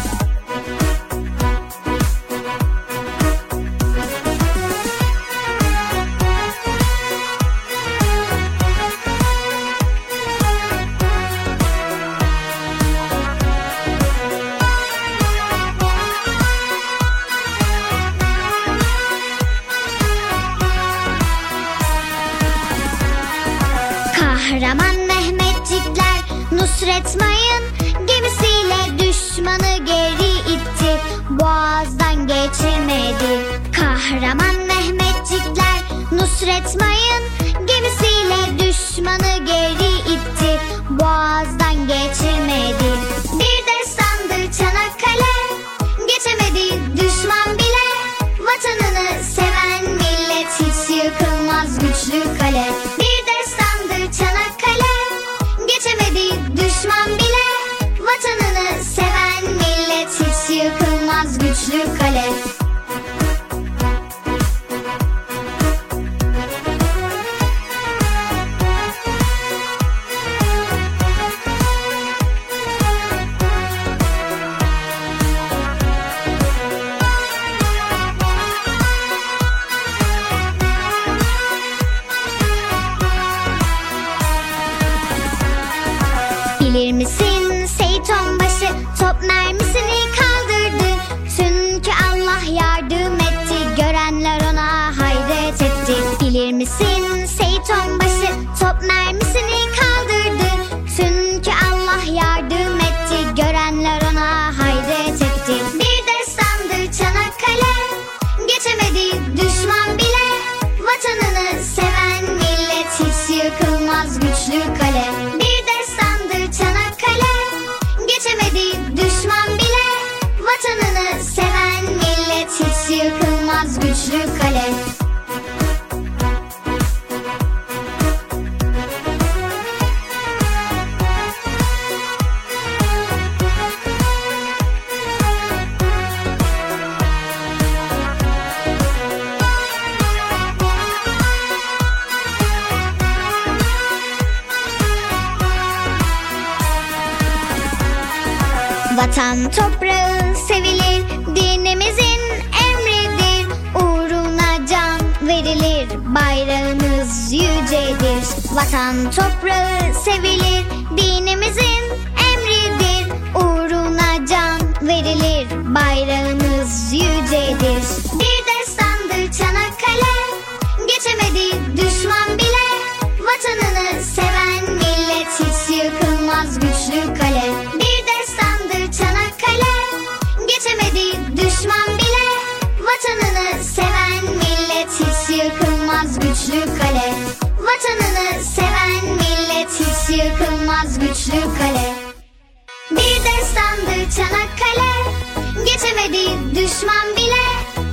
[196.80, 197.44] düşman bile.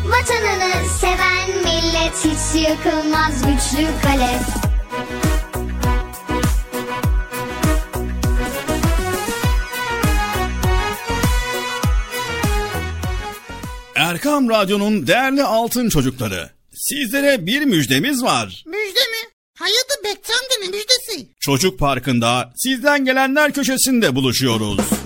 [0.05, 4.41] Vatanını seven millet hiç yıkılmaz güçlü kale.
[13.95, 16.51] Erkam Radyo'nun değerli altın çocukları.
[16.75, 18.65] Sizlere bir müjdemiz var.
[18.67, 19.31] Müjde mi?
[19.59, 21.29] Hayırdır Bekçi amca ne müjdesi?
[21.41, 25.06] Çocuk Parkı'nda sizden gelenler köşesinde buluşuyoruz.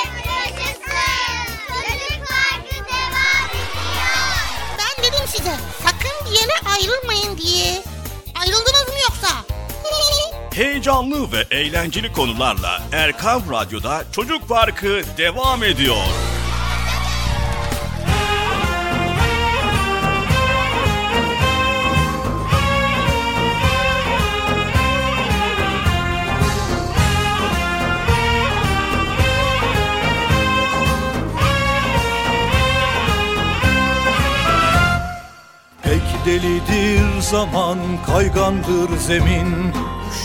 [5.31, 7.83] size sakın bir yere ayrılmayın diye.
[8.41, 9.27] Ayrıldınız mı yoksa?
[10.53, 15.97] Heyecanlı ve eğlenceli konularla Erkam Radyo'da Çocuk Parkı devam ediyor.
[36.31, 39.73] Delidir zaman kaygandır zemin.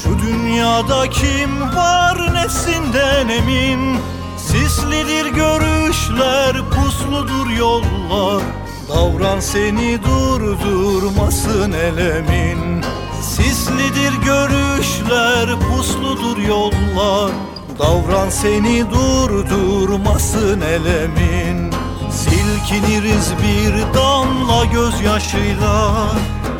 [0.02, 3.98] Şu dünyada kim var nesinden emin?
[4.36, 8.42] Sislidir görüşler pusludur yollar.
[8.88, 12.82] Davran seni durdurmasın elemin.
[13.22, 17.30] Sislidir görüşler pusludur yollar.
[17.78, 21.75] Davran seni durdurmasın elemin
[22.16, 26.06] Silkiniriz bir damla gözyaşıyla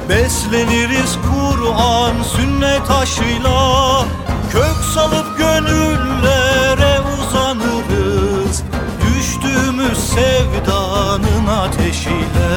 [0.08, 4.04] Besleniriz Kur'an sünnet aşıyla.
[4.52, 8.62] Kök salıp gönüllere uzanırız
[9.00, 12.52] Düştüğümüz sevdanın ateşiyle.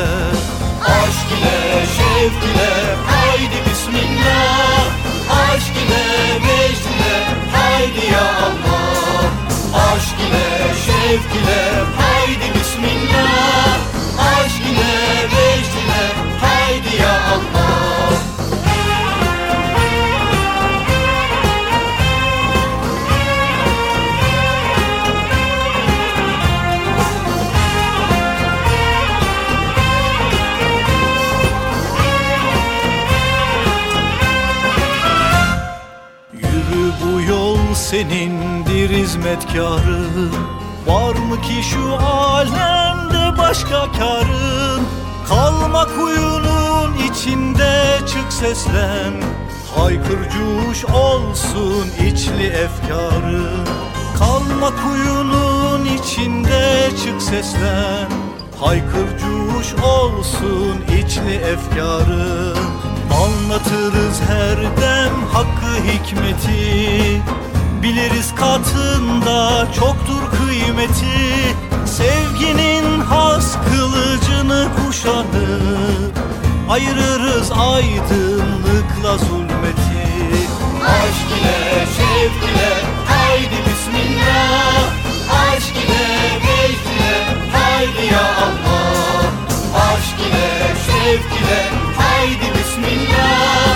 [0.86, 4.86] Aşk ile şevk ile haydi bismillah.
[5.30, 9.24] Aşk ile vecd ile haydi ya Allah.
[9.94, 13.80] Aşk ile şevk ile haydi bismillah
[14.20, 16.04] Aşk ile vecd ile
[16.42, 18.20] haydi ya Allah.
[36.34, 40.06] Yürü bu yol senindir hizmetkarı
[40.90, 44.82] Var mı ki şu alemde başka karın?
[45.28, 49.14] Kalma kuyunun içinde çık seslen.
[49.76, 53.68] Haykırcuş olsun içli efkarın.
[54.20, 58.10] Kalma kuyunun içinde çık seslen.
[58.60, 62.58] Haykırcuş olsun içli efkarın.
[63.24, 67.22] Anlatırız her dem hakkı hikmeti
[67.84, 71.56] Biliriz katında çoktur kıymeti.
[71.86, 76.20] Sevginin has kılıcını kuşanıp
[76.70, 80.10] Ayırırız aydınlıkla zulmeti.
[80.88, 82.72] Aşk ile şevk ile
[83.06, 84.84] haydi bismillah.
[85.42, 89.24] Aşk ile vecd ile haydi ya Allah.
[89.76, 93.76] Aşk ile şevk ile haydi bismillah.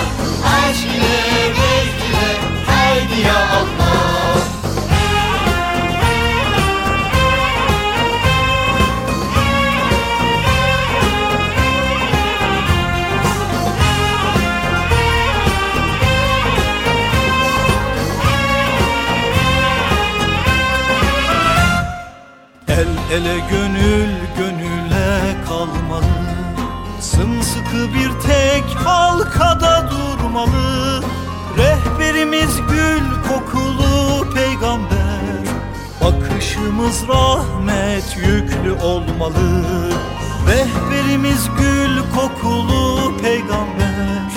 [0.56, 3.83] Aşk ile vecd ile haydi ya Allah
[23.14, 26.04] ele gönül gönüle kalmalı.
[27.00, 31.02] Sımsıkı bir tek halkada durmalı.
[31.58, 35.44] Rehberimiz gül kokulu peygamber.
[36.04, 39.64] Bakışımız rahmet yüklü olmalı.
[40.48, 44.30] Rehberimiz gül kokulu peygamber.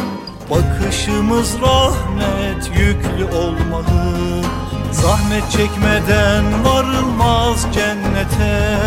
[0.50, 3.98] Bakışımız rahmet yüklü olmalı.
[4.92, 6.44] Zahmet çekmeden
[7.28, 8.78] varılmaz cennete.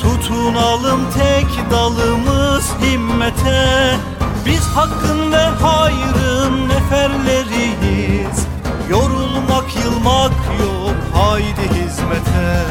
[0.00, 3.96] Tutunalım tek dalımız himmete.
[4.46, 8.46] Biz hakkın ve hayrın neferleriyiz.
[8.90, 12.64] Yorulmak yılmak yok haydi hizmete.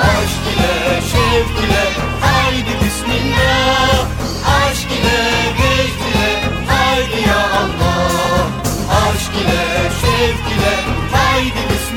[0.00, 1.84] Aşk ile şevk ile
[2.20, 4.06] haydi bismillah.
[4.46, 5.20] Aşk ile
[5.58, 8.46] vecd ile haydi ya Allah.
[8.90, 10.74] Aşk ile şevk ile
[11.12, 11.93] haydi bismillah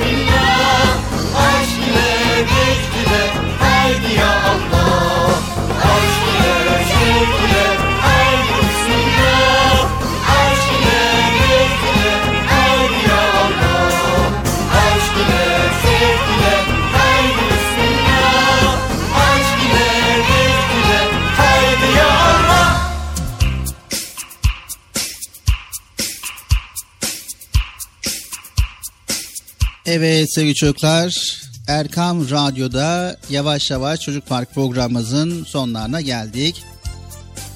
[29.90, 36.64] Evet sevgili çocuklar Erkam Radyo'da yavaş yavaş Çocuk Park programımızın sonlarına geldik.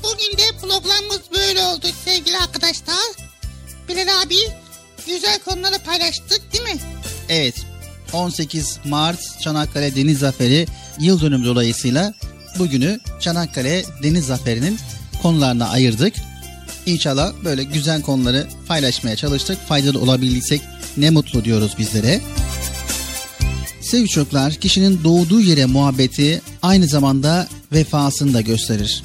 [0.03, 2.95] Bugün de programımız böyle oldu sevgili arkadaşlar.
[3.89, 4.35] Bilal abi
[5.07, 6.81] güzel konuları paylaştık değil mi?
[7.29, 7.55] Evet
[8.13, 10.65] 18 Mart Çanakkale Deniz Zaferi
[10.99, 12.13] yıl dönümü dolayısıyla
[12.59, 14.79] bugünü Çanakkale Deniz Zaferi'nin
[15.21, 16.13] konularına ayırdık.
[16.85, 19.67] İnşallah böyle güzel konuları paylaşmaya çalıştık.
[19.67, 20.61] Faydalı olabildiysek
[20.97, 22.21] ne mutlu diyoruz bizlere.
[23.91, 29.03] Sevgili çocuklar, kişinin doğduğu yere muhabbeti aynı zamanda vefasını da gösterir.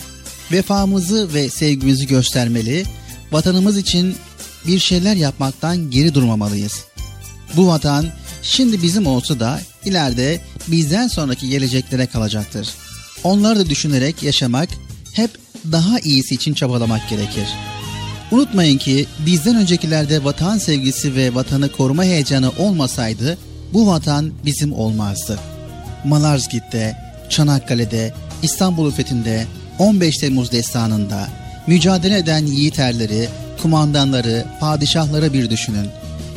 [0.53, 2.85] Vefamızı ve sevgimizi göstermeli,
[3.33, 4.17] vatanımız için
[4.67, 6.85] bir şeyler yapmaktan geri durmamalıyız.
[7.57, 8.07] Bu vatan
[8.43, 12.69] şimdi bizim olsa da ileride bizden sonraki geleceklere kalacaktır.
[13.25, 14.69] Onları da düşünerek yaşamak,
[15.13, 15.31] hep
[15.73, 17.49] daha iyisi için çabalamak gerekir.
[18.31, 23.39] Unutmayın ki bizden öncekilerde vatan sevgisi ve vatanı koruma heyecanı olmasaydı
[23.73, 25.39] bu vatan bizim olmazdı.
[26.05, 26.97] Malazgirt'te,
[27.29, 28.13] Çanakkale'de,
[28.43, 29.47] İstanbul fethinde,
[29.79, 31.29] 15 Temmuz destanında
[31.67, 33.29] mücadele eden yiğiterleri,
[33.63, 35.89] kumandanları, padişahları bir düşünün.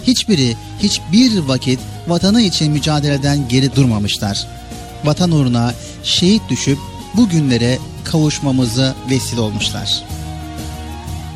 [0.04, 4.48] Hiçbiri hiçbir vakit vatanı için mücadeleden geri durmamışlar.
[5.04, 5.74] Vatan uğruna
[6.04, 6.78] şehit düşüp
[7.18, 10.04] bugünlere kavuşmamıza vesile olmuşlar.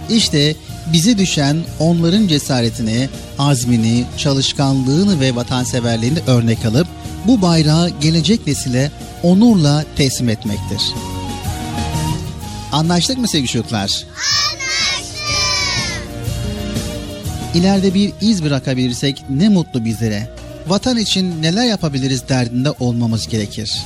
[0.10, 0.56] İşte
[0.94, 6.88] bize düşen onların cesaretini, azmini, çalışkanlığını ve vatanseverliğini örnek alıp
[7.28, 8.92] bu bayrağı gelecek nesile
[9.24, 10.82] onurla teslim etmektir.
[12.72, 14.06] Anlaştık mı sevgili çocuklar?
[17.54, 20.30] İleride bir iz bırakabilirsek ne mutlu bizlere.
[20.68, 23.84] Vatan için neler yapabiliriz derdinde olmamız gerekir.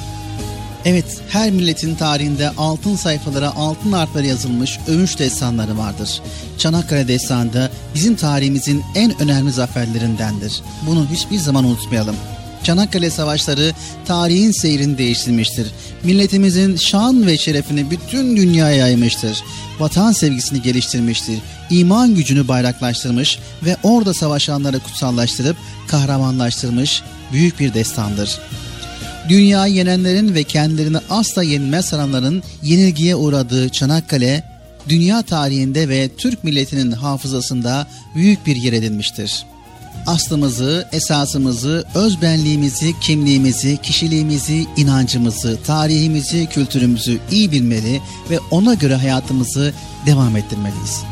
[0.89, 6.21] Evet, her milletin tarihinde altın sayfalara altın harfleri yazılmış övünç destanları vardır.
[6.57, 10.61] Çanakkale destanı da bizim tarihimizin en önemli zaferlerindendir.
[10.87, 12.15] Bunu hiçbir zaman unutmayalım.
[12.63, 13.73] Çanakkale savaşları
[14.05, 15.67] tarihin seyrini değiştirmiştir.
[16.03, 19.43] Milletimizin şan ve şerefini bütün dünyaya yaymıştır.
[19.79, 21.39] Vatan sevgisini geliştirmiştir.
[21.69, 25.57] İman gücünü bayraklaştırmış ve orada savaşanları kutsallaştırıp
[25.87, 28.39] kahramanlaştırmış büyük bir destandır.
[29.29, 34.43] Dünyayı yenenlerin ve kendilerini asla yenilmez sananların yenilgiye uğradığı Çanakkale
[34.89, 39.45] dünya tarihinde ve Türk milletinin hafızasında büyük bir yer edinmiştir.
[40.07, 49.73] Aslımızı, esasımızı, özbenliğimizi, kimliğimizi, kişiliğimizi, inancımızı, tarihimizi, kültürümüzü iyi bilmeli ve ona göre hayatımızı
[50.05, 51.03] devam ettirmeliyiz.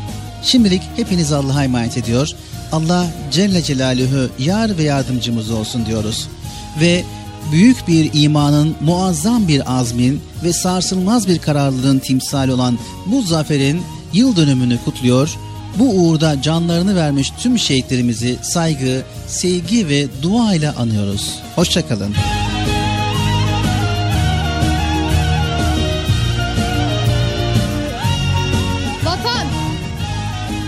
[0.42, 2.30] Şimdilik hepinizi Allah'a emanet ediyor.
[2.72, 6.28] Allah Celle Celaluhu yar ve yardımcımız olsun diyoruz.
[6.80, 7.04] Ve
[7.52, 13.82] büyük bir imanın, muazzam bir azmin ve sarsılmaz bir kararlılığın timsali olan bu zaferin
[14.12, 15.36] yıl dönümünü kutluyor.
[15.78, 21.38] Bu uğurda canlarını vermiş tüm şehitlerimizi saygı, sevgi ve dua ile anıyoruz.
[21.54, 22.14] Hoşçakalın.
[29.04, 29.46] Vatan.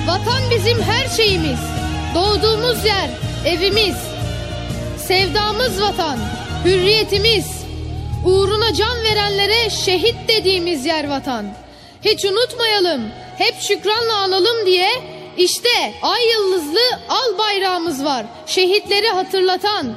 [0.07, 1.59] Vatan bizim her şeyimiz.
[2.15, 3.11] Doğduğumuz yer,
[3.45, 3.97] evimiz.
[5.07, 6.19] Sevdamız vatan,
[6.65, 7.47] hürriyetimiz.
[8.27, 11.47] Uğruna can verenlere şehit dediğimiz yer vatan.
[12.05, 13.03] Hiç unutmayalım,
[13.39, 14.91] hep şükranla analım diye
[15.37, 18.27] işte ay yıldızlı al bayrağımız var.
[18.47, 19.95] Şehitleri hatırlatan.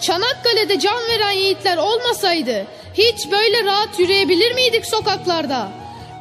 [0.00, 5.68] Çanakkale'de can veren yiğitler olmasaydı hiç böyle rahat yürüyebilir miydik sokaklarda?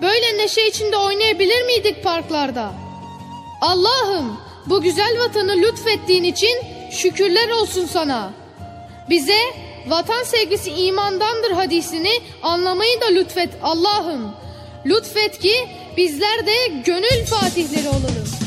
[0.02, 2.72] Böyle neşe içinde oynayabilir miydik parklarda?
[3.62, 6.58] Allah'ım bu güzel vatanı lütfettiğin için
[6.92, 8.32] şükürler olsun sana.
[9.10, 9.40] Bize
[9.88, 14.32] vatan sevgisi imandandır hadisini anlamayı da lütfet Allah'ım.
[14.86, 15.54] Lütfet ki
[15.98, 18.47] bizler de gönül fatihleri olalım.